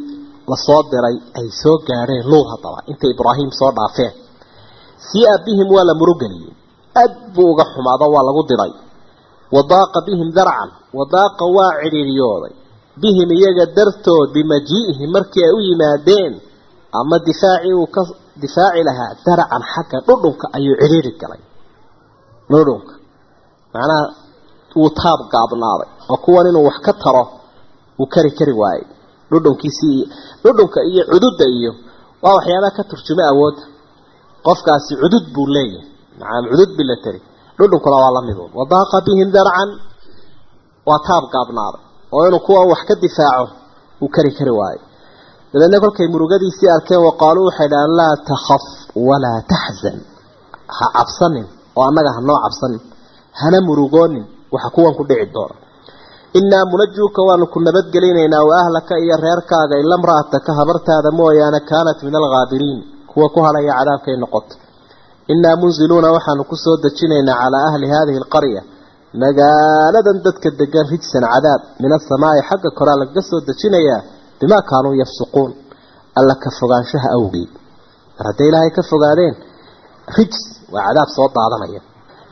[0.51, 2.79] la soo diray ay soo gaadheen luut haddaba.
[2.91, 4.13] Intay ibraahim soo dhaafeen.
[5.09, 6.53] Sia bihim waa la murugeliyey
[7.01, 8.73] aad buu uga xumaado waa lagu diray.
[9.55, 12.53] Wadaaqa bihim darcan wadaaqa waa cidhiiriyooday
[13.03, 16.33] bihim iyaga dartood bimajii'ihim markii ay u yimaadeen
[17.01, 18.03] ama difaacii uu ka
[18.43, 21.41] difaaci lahaa darcan xagga dhudhunka ayuu cidhiiri galay.
[22.51, 22.93] Dhudhunka.
[23.75, 24.05] Macnaha
[24.81, 27.25] wuu taab gaabnaaday oo kuwan inuu wax ka taro
[28.01, 28.87] uu kari kari waayey.
[29.31, 30.01] Dhudhunkiisii
[30.45, 31.73] dhudhunka iyo cududda iyo
[32.25, 33.65] waa waxyaabaha ka turjuma awoodda
[34.47, 35.89] qofkaasi cudud buu leeyahay
[36.21, 37.21] macaam cudud bi la tari.
[37.59, 39.71] Dhudhunkuna waa la miduun wadaaqa bihim darcan.
[40.89, 41.83] Waa taab gaabnaaday
[42.15, 43.45] oo inuu kuwa wax ka difaaco
[44.03, 44.81] uu kari kari waayo
[45.53, 48.65] dabeedna kolkay murugadiisii arkeen waqaaluu waxay dhahaan laa takhaf
[49.09, 49.99] walaa taxzan
[50.77, 51.47] ha cabsanin
[51.79, 52.81] oo annaga ha noo cabsanin.
[53.41, 55.57] Hana murugoonin waxa kuwan ku dhici doona.
[56.39, 62.15] Innaa munajuuka waanu ku nabadgelinaynaa wa ahlaka iyo reerkaaga ila mra'ataka habartaada mooyaane kaanat min
[62.21, 62.79] alghaabiriin
[63.11, 64.55] kuwa ku hadhaya cadaabkay noqoto
[65.33, 68.63] innaa munziluuna waxaanu ku soo dejinaynaa calaa ahli haadihi alqarya
[69.23, 74.01] magaaladan dadka degan rijsan cadaab min asamaa'i xagga koraa lagaga soo dejinayaa
[74.41, 75.51] bimaa kaanuu yafsuquun
[76.19, 77.51] alla ka fogaanshaha awgeed
[78.17, 79.35] mar hadday ilaahay ka fogaadeen
[80.19, 80.41] rijs
[80.75, 81.81] waa cadaab soo daadanaya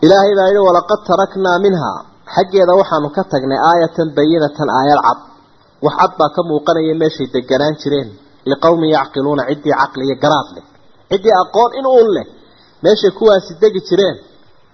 [0.05, 1.99] ilaahay baa yidhi walaqad taraknaa minhaa
[2.35, 5.19] xaggeeda waxaanu ka tagnay aayatan bayinatan aayad cad
[5.85, 8.09] wax cad baa ka muuqanaya meeshay deganaan jireen
[8.51, 10.65] liqowmin yacqiluuna ciddii caqli garaad leh
[11.11, 12.27] ciddii aqoon in uun leh
[12.85, 14.17] meeshay kuwaasi degi jireen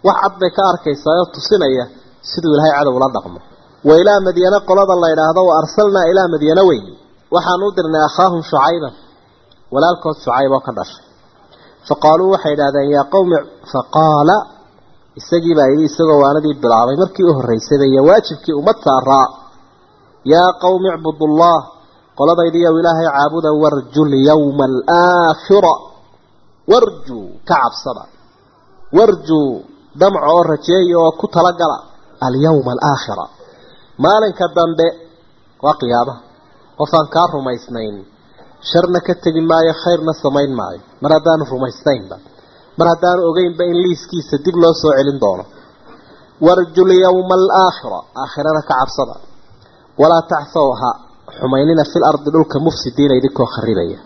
[0.07, 1.85] wax cad bay ka arkaysaa oo tusinaya
[2.31, 3.39] siduu ilaahay cadow la dhaqmo.
[3.89, 6.87] Wa ilaa madyane qolada la yidhaahdo wa arsalnaa ilaa madyane weyn
[7.35, 8.95] waxaanu u dirnay akhaahum shucayban
[9.75, 11.03] walaalkood shucayb oo ka dhashay.
[11.89, 13.37] Fa qaaluu waxay idhahdeen yaa qowmi
[13.73, 14.37] faqaala
[15.21, 19.27] isagii baa yidhi isagoo waanadii bilaabay markii u horraysayba iyo waajibkii ummad saaraa
[20.33, 21.57] yaa qowmi icbudullah
[22.19, 25.73] qoladaydiiyow ilaahay caabuda warju lyawma alaakhira
[26.73, 28.05] warjuu ka cabsada.
[28.99, 29.49] Warjuu
[30.01, 31.79] damca oo rajeeya oo ku talagala
[32.27, 33.27] alyawma alaakhira.
[34.05, 34.87] Maalinka dambe
[35.65, 36.21] waa qiyaamaha.
[36.79, 37.97] Qofaan kaa rumaysnayn
[38.71, 40.81] sharna ka tegi maayo khayrna samayn maayo.
[41.03, 42.17] Mar haddaanu rumaysnaynba
[42.79, 45.45] mar haddaanu ogeynba in liiskiisa dib loo soo celin doono.
[46.47, 49.15] Warju lyawma alaakhira aakhirana ka cabsada.
[50.01, 50.91] Walaa taxthow ha
[51.39, 53.99] xumaynina fil ardi dhulka mufsidiina idinkoo kharibaya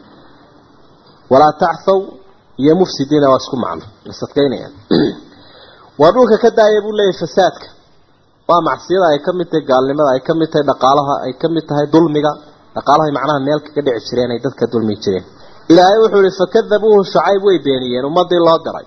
[1.33, 1.99] walaa taxthow
[2.61, 4.75] iyo mufsidiina waa isku macno lasadkaynayaan
[6.01, 7.67] waa dhulka ka daaya buu leeyahay fasaadka.
[8.49, 11.65] Waa macsiyada ay ka mid tahay gaalnimada ay ka mid tahay dhaqaalaha ay ka mid
[11.69, 12.33] tahay dulmiga
[12.75, 15.25] dhaqaalahay macnaha meel kaga dhici jireen ay dadka dulmi jireen.
[15.71, 18.87] Ilaahay wuxuu ihi fakadabuuhu shucayb way beeniyeen ummadii loo diray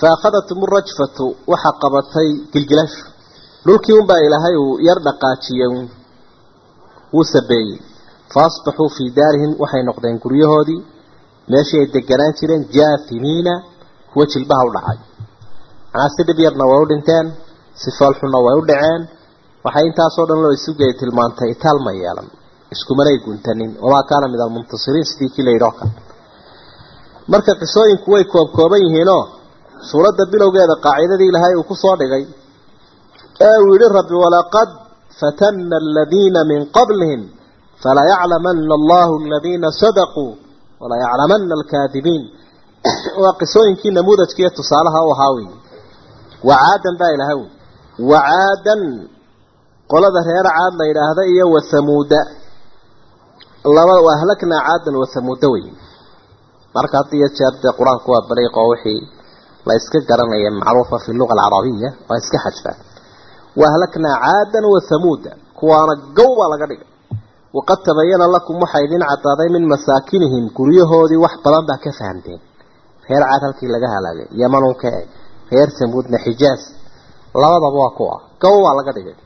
[0.00, 3.04] fa akhadatum rajfatu waxaa qabatay gilgilashu
[3.66, 5.70] dhulkii unbaa ilaahay uu yar dhaqaajiyey
[7.14, 7.78] wuu sabeeyey.
[8.32, 10.80] Fa asbaxuu fii daarihim waxay noqdeen guryahoodii
[11.52, 13.54] meeshii ay deganaan jireen jaafimiina
[14.12, 14.98] kuwa jilbaha u dhacay.
[15.92, 17.26] Macnaa si dhib yarna way u dhinteen
[17.82, 19.02] si foolxunna way u dhaceen.
[19.64, 22.28] Waxay intaasoo dhan loo isugayay tilmaantay itaal ma yeelan
[22.74, 23.70] iskumanay guntanin.
[23.84, 25.92] Wamaa kaana min almuntasiriin sidii kii la yidhi oo kale.
[27.32, 29.22] Marka qisooyinku way koobkooban yihiinoo
[29.90, 32.24] suuradda bilowgeeda qaacidadii ilaahay uu ku soo dhigay
[33.48, 34.68] ee uu yidhi rabbi walaqad
[35.20, 37.22] fatana aladiina min qablihim
[37.82, 40.24] falayaclamana allahu aladiina sadaquu
[40.80, 42.22] walayaclamana alkaadibiin
[43.22, 45.48] waa qisooyinkii namuudajkiiyo tusaalaha u ahaa wey
[46.48, 47.48] wacaadan baa ilaha wey
[48.12, 48.80] wacaadan
[49.92, 52.20] qolada reer caad la yidhaahda iyo wasamuuda
[53.76, 55.66] laba ahlaknaa caadan wasamuuda wey
[56.74, 59.00] marka had iyo jeer dee qur'aanku waa bariiqoo wixii
[59.66, 62.78] la iska garanaya macruufa fi luga alcarabiya waa iska xadfaan
[63.60, 66.89] waahlaknaa caadan wa hamuuda kuwaana gow baa laga dhigay
[67.56, 72.40] waqad tabayana lakum waxaa idin cadaaday min masaakinihim guryahoodii wax badan baa ka fahamteen
[73.08, 75.02] reer caad halkii laga halaagay yamanunka e
[75.52, 76.62] reer samuudna xijaas
[77.42, 79.16] labadaba waa kuwa gow baa laga dhigay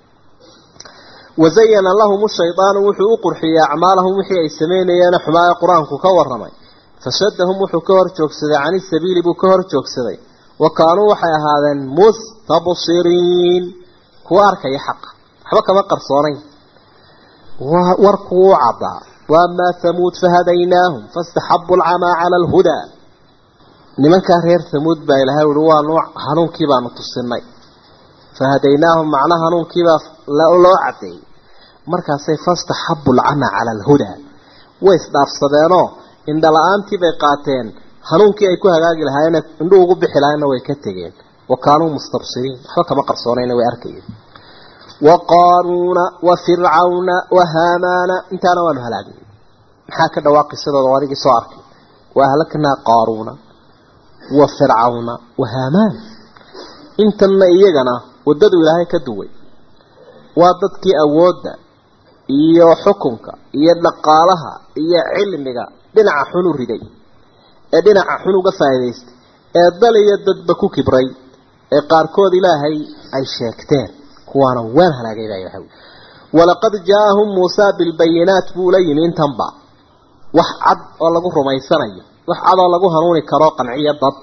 [1.43, 6.53] wazayana lahum shaydaanu wuxuu u qurxiyey acmaalahum wixii ay sameynayeen xumaaya qur'aanku ka waramay
[7.05, 10.17] fashadahum wuxuu ka hor joogsaday cani sabiili buu ka hor joogsaday
[10.63, 13.65] wa kaanuu waxay ahaadeen mustabsiriin
[14.27, 15.09] kuwa arkaya xaqa
[15.45, 16.37] waxba kama qarsoonayn
[17.61, 19.01] warkuu u caddaa
[19.33, 22.85] waamaa hamuud fahadaynaahum fastaxabu alcamaa cala alhudaa.
[24.03, 27.43] Nimankaa reer hamuud baa ilahay uhi waa nuuc hanuunkii baanu tusinay.
[28.39, 29.99] Fahadaynaahum macna hanuunkiibaa
[30.65, 31.21] loo cadeeyey
[31.93, 34.17] markaasay fastaxabu alcamaa cala alhudaa.
[34.85, 35.87] Way isdhaafsadeenoo
[36.31, 37.67] indhala-aantii bay qaateen
[38.11, 41.13] hanuunkii ay ku hagaagi lahaayeen indhuu ugu bixi lahaayeenna way ka tegeen.
[41.51, 44.05] Wa kaanuu mustabsiriin waxba kama qarsoonayna way arkayeen
[45.07, 49.21] wa qaaruuna wa fircawna wa haamaana intaana waanu halaagnay
[49.89, 51.61] maxaa ka dhawaaqi sidooda adigii soo arkay
[52.17, 53.33] wa ahlaknaa qaaruuna
[54.39, 55.95] wa fircawna wa haamaan
[57.05, 57.95] intanna iyagana
[58.29, 59.29] waddadu ilaahay ka duway
[60.41, 61.53] waa dadkii awoodda
[62.41, 65.65] iyo xukunka iyo dhaqaalaha iyo cilmiga
[65.95, 66.83] dhinaca xun u riday
[67.75, 69.15] ee dhinaca xun uga faa'iidaystay
[69.61, 71.09] ee dal iyo dadba ku kibray
[71.77, 72.77] ee qaarkood ilaahay
[73.17, 73.89] ay sheegteen
[74.35, 75.65] kuwaana waan halaagay baa ilahay
[76.39, 79.47] walaqad jaaahum muusaa bilbayinaat buu la yimi intanba.
[80.39, 84.17] Wax cad oo lagu rumaysanayo wax cad oo lagu hanuuni karo qanciyo dad.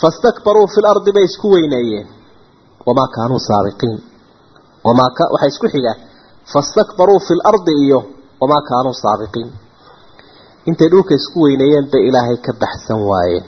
[0.00, 2.06] Fastakbaruu fi lardi bay isku weyneeyeen.
[2.86, 3.98] Wamaa kaanuu saabiqiin.
[4.86, 5.92] Wamaa ka waxaa isku xiga.
[6.52, 7.98] Fastakbaruu fi lardi iyo
[8.40, 9.48] wamaa kaanuu saabiqiin.
[10.68, 13.44] Intay dhulka isku weyneeyeen bay ilaahay ka baxsan waayeen.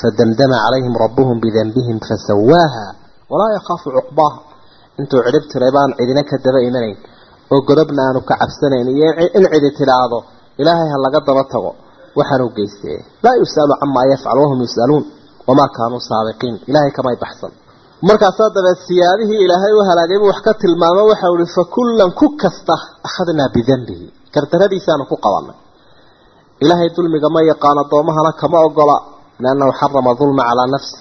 [0.00, 2.84] Fadamdama calayhim rabbuhum bidanbihim fasawaaha
[3.32, 4.38] walaa yakhaafu cuqbaaha
[5.00, 6.96] intuu cidhib tiray baan cidina ka daba imanayn.
[7.52, 10.18] Oo godobna aanu ka cabsanayn iyo in cidi tidhaahdo
[10.60, 11.72] ilaahay ha laga daba tago.
[12.18, 15.04] Waxaanuu geystee laa yus'alu camaa yafcal wahum yus'aluun
[15.48, 17.52] wamaa kaanuu saabiqiin ilaahay kamay baxsan.
[18.08, 22.26] Markaasaa dabeed siyaadihii ilaahay u halaagay buu wax ka tilmaamo waxau ihi fa kullan ku
[22.42, 22.74] kasta
[23.08, 25.56] akhadnaa bidanbihi gardaradiisaanu ku qabanay.
[26.64, 28.96] Ilaahay dulmiga ma yaqaan addoomahana kama ogola
[29.42, 30.96] liannahu xarama dulma calaa nafsi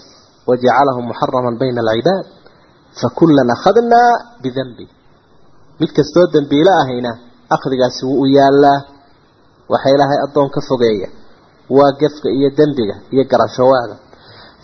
[0.50, 2.26] wajacalahu muxaraman bayna alcibaad
[3.02, 4.12] fakullan akhadnaa
[4.44, 4.86] bidanbi
[5.80, 7.12] mid kastoo dembiilo ahayna
[7.56, 8.80] akhdigaasi wuu u yaallaa
[9.74, 11.10] waxa ilaahay addoon ka fogeeya
[11.78, 13.96] waa gefka iyo dembiga iyo garashowaaga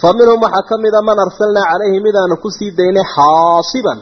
[0.02, 4.00] fa minhum waxaa ka mida man arsalnaa calayhi midaanu ku sii daynay xaasiban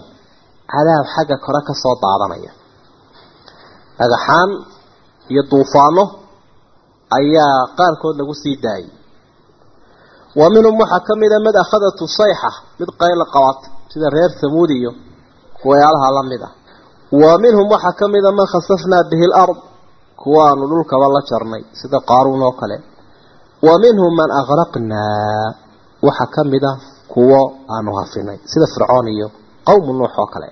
[0.73, 2.51] cadaab xagga kore ka soo daadanaya
[3.99, 4.49] dhagaxaan
[5.31, 6.03] iyo duufaano
[7.19, 8.89] ayaa qaarkood lagu sii daayay
[10.39, 14.91] wa minhum waxaa ka mida mid akhadatu sayxa mid qayla qabatay sida reer hamuud iyo
[15.61, 16.51] kuwayaalaha la mid ah
[17.21, 19.57] wa minhum waxaa ka mida man khasafnaa bihi lard
[20.21, 22.77] kuwaanu dhulkaba la jarnay sida qaaruun oo kale.
[23.65, 25.47] Wa minhum man agraqnaa
[26.07, 26.73] waxaa ka mid a
[27.13, 27.39] kuwo
[27.73, 29.27] aanu hafinay sida fircoon iyo
[29.67, 30.49] qowmu nuux oo kale.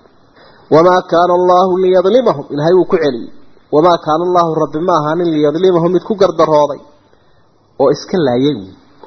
[0.73, 3.29] Wamaa kaana allahu liyadlimahum ilaahay wuu ku celiyey.
[3.75, 6.81] Wamaa kaana allahu rabbi ma ahaanin liyadlimahum mid ku gardarooday
[7.81, 8.59] oo iska laayay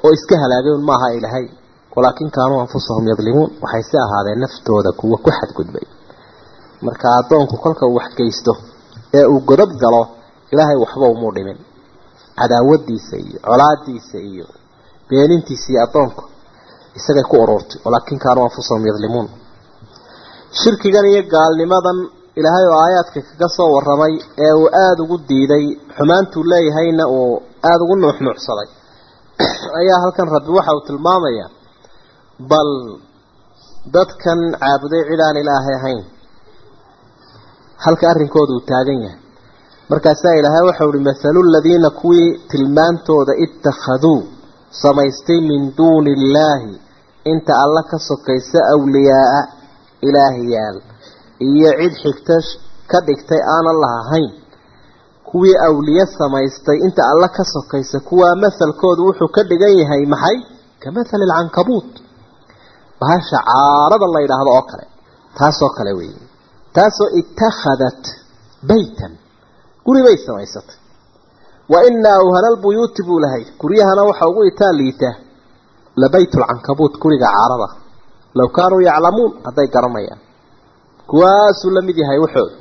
[0.05, 1.45] oo iska halaagay un maaha ilaahay.
[1.95, 5.85] Walaakin kaanuu anfusahum yadlimuun waxayse ahaadeen naftooda kuwa ku xadgudbay.
[6.85, 8.53] Marka addoonku kolka uu waxgeysto
[9.17, 10.01] ee uu godob galo
[10.53, 11.57] ilaahay waxba umuu dhimin.
[12.39, 14.45] Cadaawadiisa iyo colaadiisa iyo
[15.09, 16.23] beenintiisa iyo addoonka
[16.97, 17.79] isagay ku ururtay.
[17.85, 19.27] Walaakin kaanuu anfusahum yadlimuun.
[20.61, 21.99] Shirkigan iyo gaalnimadan
[22.39, 24.13] ilaahay oo aayaadka kaga soo waramay
[24.45, 25.65] ee uu aada ugu diiday
[25.97, 27.33] xumaantuu leeyahayna uu
[27.69, 28.67] aada ugu nuuxnuucsaday
[29.79, 31.49] ayaa halkan rabbi waxa uu tilmaamayaa
[32.51, 32.69] bal
[33.95, 36.01] dadkan caabuday cid aan ilaahay ahayn.
[37.85, 39.19] Halka arrinkooda uu taagan yahay.
[39.91, 44.19] Markaasaa ilaahay waxau uhi mathalu ladiina kuwii tilmaantooda ittakhaduu
[44.81, 46.71] samaystay min duuni illaahi
[47.31, 49.43] inta alla ka sokaysa awliyaaa
[50.07, 50.77] ilaahayaal
[51.49, 52.35] iyo cid xigta
[52.91, 54.29] ka dhigtay aanan lahahayn
[55.29, 60.37] kuwii awliye samaystay inta alla ka sokaysa kuwaa mahalkoodu wuxuu ka dhigan yahay maxay?
[60.81, 61.91] Ka mathali alcankabuut
[63.01, 64.85] bahasha caarada la yidhaahdo oo kale.
[65.37, 66.21] Taasoo kale weeye.
[66.75, 68.03] Taasoo itakhadat
[68.69, 69.13] baytan.
[69.85, 70.77] Guri bay samaysatay.
[71.69, 75.09] Wa inaa awhana lbuyuuti buu lahay guryahana waxa ugu itaa liita
[75.95, 77.67] labayt lcankabuut guriga caarada.
[78.37, 80.19] Low kaanuu yaclamuun hadday garanayaan
[81.09, 82.55] kuwaasuu la mid yahay wuxooda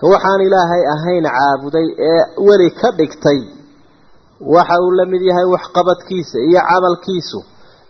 [0.00, 3.38] ka waxaan ilaahay ahayn caabuday ee weli ka dhigtay.
[4.54, 7.38] Waxa uu la mid yahay waxqabadkiisa iyo camalkiisu.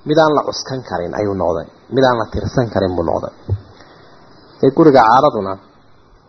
[0.09, 1.67] Midaan la cuskan karin ayuu noqday.
[1.95, 3.33] Midaan la tirsan karin buu noqday.
[4.65, 5.53] Ee guriga caaraduna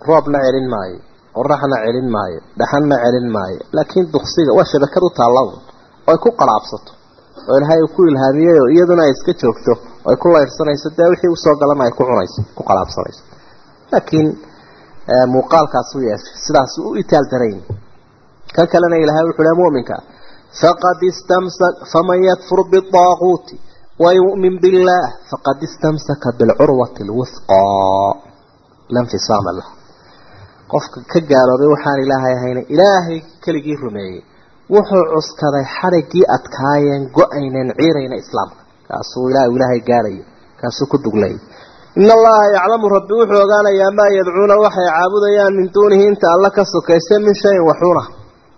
[0.08, 1.00] roobna celin maayo
[1.38, 5.58] qoraxna celin maayo dhaxanna celin maayo laakiin duksiga waa shabakad u taalla oo
[6.12, 6.92] ay ku qalaabsato
[7.50, 9.74] oo ilaahay uu ku ilhaamiyey iyaduna ay iska joogto
[10.06, 13.22] oo ay ku leyrsanayso dee wixii u soo galana ay ku cunayso ku qalaabsanayso.
[13.92, 14.28] Laakiin
[15.35, 17.61] muuqaalkaas u yeeshay sidaas u itaal darayn
[18.57, 19.97] kan kalena ilaahay wuxuu leeyahay mu'minka
[20.63, 23.57] faqad istamsak faman yakfur biṭaaquuti
[24.05, 27.65] ويؤمن بالله فقد استمسك بالعروة الوثقى
[28.95, 29.67] لا انفصام له
[30.73, 34.21] qofka ka gaalooday waxaan ilaahay ahayna ilaahay keligii rumeeyey
[34.75, 40.25] wuxuu cuskaday xarigii adkaayeen go-aynen ciirayna islaamka kaasuu ilaah ilaahay gaarayo
[40.61, 41.35] kaasuu ku duglay
[42.00, 46.64] in allaha yaclamu rabbi wuxuu ogaanayaa maa yadcuuna waxay caabudayaan min duunihi inta alla ka
[46.74, 48.04] sokaysa min shayin waxuna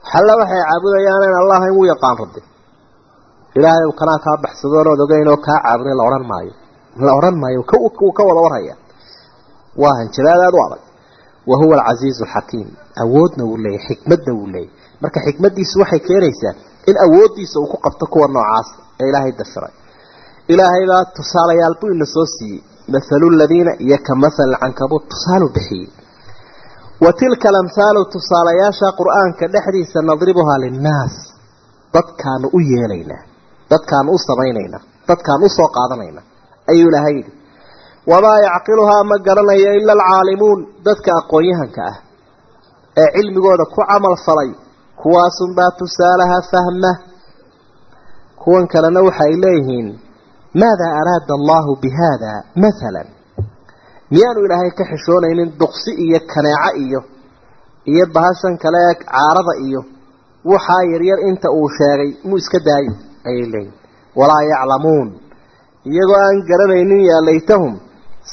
[0.03, 2.41] waxalla waxay caabudayaan in allah in u yaqaan rabbi.
[3.57, 6.53] Ilaahay uu kanaa kaa baxsadoon ood ogeyn oo kaa caabuday la odhan maayo.
[7.05, 7.59] La odhan maayo
[8.05, 8.75] uu ka wada warhaya.
[9.81, 10.81] Waa hanjabaad aada u adag.
[11.49, 12.69] Wa huwa alcasiizu alxakiim
[13.03, 14.71] awoodna wuu leeyahy xikmadna wuu leeyahy
[15.01, 16.53] marka xikmaddiisu waxay keenaysaa
[16.89, 18.67] in awooddiisa uu ku qabto kuwa noocaas
[19.01, 19.73] ee ilaahay dafiray
[20.53, 22.61] ilaahay baa tusaalayaal buu ina soo siiyey
[22.93, 25.87] mathalu ladiina iyo ka mathal cankabuud tusaalu bixiyey
[27.03, 31.15] wa tilka alamhaalu tusaalayaasha qur'aanka dhexdiisa nadribuhaa linnaas
[31.95, 33.21] dadkaanu u yeelaynaa
[33.71, 36.25] dadkaanu u samaynaynaa dadkaanu u soo qaadanaynaa
[36.71, 37.31] ayuu ilaahay yidhi.
[38.11, 40.59] Wamaa yacqiluhaa ma garanayo ila alcaalimuun.
[40.85, 41.95] Dadka aqoon-yahanka ah
[43.01, 44.49] ee cilmigooda ku camal falay
[45.01, 46.91] kuwaasunbaa tusaalaha fahma.
[48.43, 49.87] Kuwan kalena waxay leeyihiin
[50.61, 52.31] maadaa araada allahu bi haada
[52.63, 53.07] mathalan
[54.13, 56.99] miyaanu ilaahay ka xishoonaynin duqsi iyo kaneeco iyo
[57.91, 59.81] iyo bahashan kale ee caarada iyo
[60.51, 62.93] waxaa yaryar inta uu sheegay muu iska daayo
[63.29, 63.73] ayay leeyihiin
[64.19, 65.07] walaa yaclamuun
[65.91, 67.73] iyagoo aan garanaynin yaa laytahum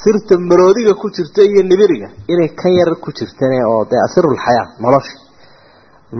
[0.02, 5.16] sirta maroodiga ku jirta iyo nibiriga inay kan yar ku jirtan oo dee asirulxayaa nolosha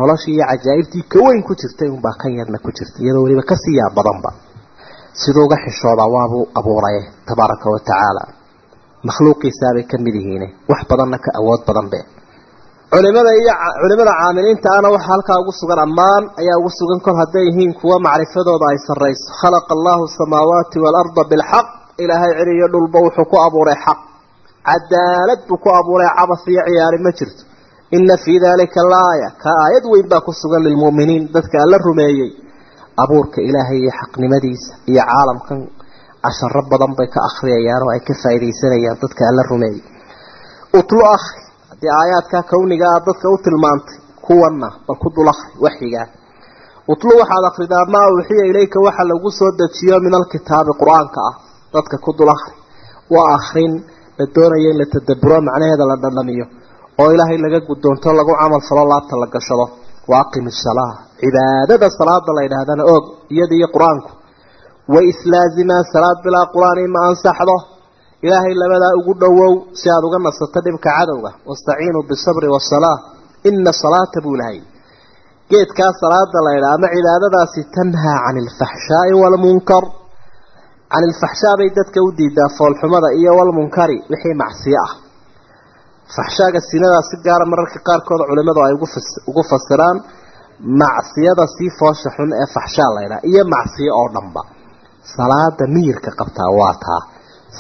[0.01, 3.57] noloshii iyo cajaa'ibtii ka weyn ku jirtay unbaa kan yarna ku jirta iyadoo weliba ka
[3.63, 4.31] sii yaa badanba
[5.23, 6.99] siduu uga xishoodaa waabuu abuuray
[7.29, 8.23] tabaaraka wa tacaala.
[9.09, 12.01] Makhluuqiisaabay ka mid yihiine wax badanna ka awood badan be
[12.93, 17.45] culimada iyo culimada caamiliinta ana waxaa halkaa ugu sugan ammaan ayaa ugu sugan kol hadday
[17.49, 19.25] yihiin kuwa macrifadooda ay sarrayso.
[19.41, 21.67] Khalaqa allahu asamaawaati waalarda bilxaq
[22.03, 23.99] ilaahay celi iyo dhulba wuxuu ku abuuray xaq.
[24.69, 27.43] Cadaalad buu ku abuuray cabas iyo ciyaari ma jirto.
[27.97, 32.31] Ina fii dalika laaya ka aayad weyn baa ku sugan lilmu'miniin dadka alla rumeeyey
[33.03, 35.59] abuurka ilaahay iyo xaqnimadiisa iyo caalamkan
[36.25, 39.83] casharo badan bay ka akhriyayaan oo ay ka faa'iidaysanayaan dadka alla rumeeyey
[40.81, 43.97] utlu akhri haddii aayaadka kawniga ah dadka u tilmaantay
[44.27, 46.07] kuwanna bal ku dul akhri waxyigaa
[46.93, 51.35] utlu waxaad akhridaa maa uuxiya ilayka waxa lagu soo dejiyo min alkitaabi qur'aanka ah.
[51.75, 52.55] Dadka ku dul akhri
[53.15, 53.73] waa akhrin
[54.19, 56.47] la doonayo in la tadaburo macnaheeda la dhandhamiyo
[57.01, 59.67] oo ilaahay laga guddoonto lagu camal falo laabta la gashado.
[60.11, 60.51] Wa aqimi
[61.23, 63.05] cibaadada salaada la yidhaahdana oog
[63.35, 64.11] iyada iyo qur'aanku.
[64.93, 67.57] Way islaazimaan salaad bilaa qur'aan ima ansaxdo?
[68.27, 71.31] Ilaahay labadaa ugu dhowow si aada uga nasato dhibka cadowga.
[71.49, 72.99] Wastaciinuu bisabri wasalaa
[73.49, 74.59] ina salaata buu lahay
[75.51, 79.85] geedkaa salaada la yidhaha ama cibaadadaasi tanhaa cani alfaxshaai waalmunkar
[80.93, 84.93] can ilfaxshaa bay dadka u diidaa foolxumada iyo walmunkari wixii macsiyo ah.
[86.17, 88.75] Faxshaaga sinadaa si gaara mararka qaarkood culimadu ay
[89.31, 89.97] ugu fasiraan
[90.81, 94.43] macsiyada sii foosha xun ee faxshaa laydhaha iyo macsiyo oo dhanba.
[95.17, 97.03] Salaada miyirka qabtaa waa taa.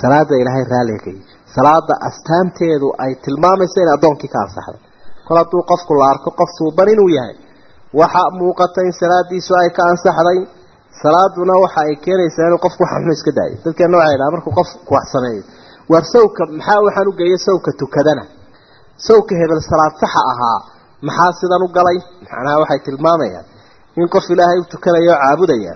[0.00, 1.16] Salaada ilaahay raaligay
[1.56, 4.80] salaada astaanteedu ay tilmaamayso in addoonkii ka ansaxday.
[5.26, 7.36] Kol hadduu qofku la arko qof suuban inuu yahay
[8.00, 10.38] waxa muuqata in salaadiisu ay ka ansaxday.
[11.02, 13.56] Salaaduna waxa ay keenaysaa inuu qofku wax xun iska daayo.
[13.64, 15.42] Dadkeena waxay dhaha markuu qofku wax sameeyo.
[15.90, 18.24] Waar sawka maxaa waxaan u geeyay sawka tukadana?
[19.06, 20.58] Sawka hebel salaad saxa ahaa
[21.08, 21.98] maxaa sidan u galay?
[22.24, 23.46] Macnaha waxay tilmaamayaan.
[24.00, 25.72] In qof ilaahay u tukanayo oo caabudaya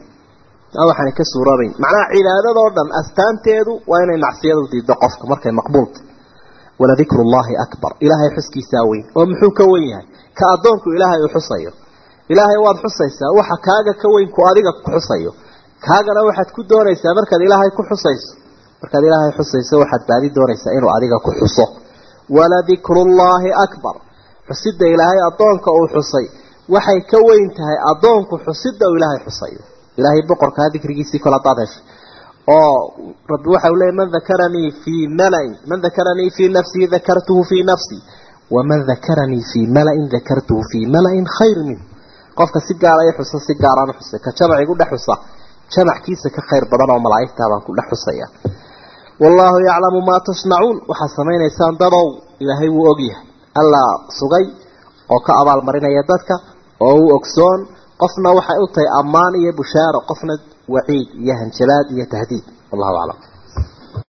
[0.88, 6.00] waxaana ka suuroobayn macnaha cibaadadoo dhan astaanteedu waa inay macsiyadu diiddo qofka markay maqbuulta
[6.80, 7.90] waladikru llahi akbar.
[8.04, 9.04] Ilaahay xuskiisaa weyn.
[9.16, 10.06] Oo muxuu ka wen yahay?
[10.38, 11.70] Ka addoonku ilaahay uu xusayo.
[12.32, 15.30] Ilaahay waad xusaysaa waxa kaaga ka weyn ku adiga ku xusayo.
[15.86, 18.30] Kaagana waxaad ku doonaysaa markaad ilaahay ku xusayso.
[18.82, 21.64] Markaad ilaahay xusayso waxaad baadi doonaysaa inuu adiga ku xuso.
[22.36, 23.94] Waladikrullaahi akbar
[24.48, 26.26] xusidda ilaahay addoonka uu xusay
[26.74, 29.60] waxay ka weyn tahay addoonku xusidda uu ilaahay xusayo.
[29.98, 31.82] Ilaahay boqorkaa dikrigiisii hadaad heshay
[32.56, 32.76] oo
[33.32, 38.02] rabbi waxa uu leeyay man dakaranii fii malain man dakaranii fii nafsii dakartuhu fii nafsii
[38.54, 41.84] waman dakaranii fii malain dakartuhu fii malain khayr minhu
[42.38, 45.14] qofka si gaara i xusa si gaaraan xusay ka jamac igu dhex xusa
[45.74, 48.26] jamackiisa ka khayr badan oo malaa'igtaa baan ku dhex xusaya.
[49.22, 52.06] Wallaahu yaclamu maa tasnacuun waxaad samaynaysaan dadow
[52.42, 53.22] ilaahay wuu ogyahay
[53.60, 54.44] allaa sugay
[55.12, 56.34] oo ka abaalmarinaya dadka
[56.86, 57.60] oo u ogsoon
[58.02, 60.34] qofna waxay u tahay ammaan iyo bushaaro qofna
[60.74, 62.44] waciid iyo hanjabaad iyo tahdiid.
[62.70, 63.18] Wallahu aclam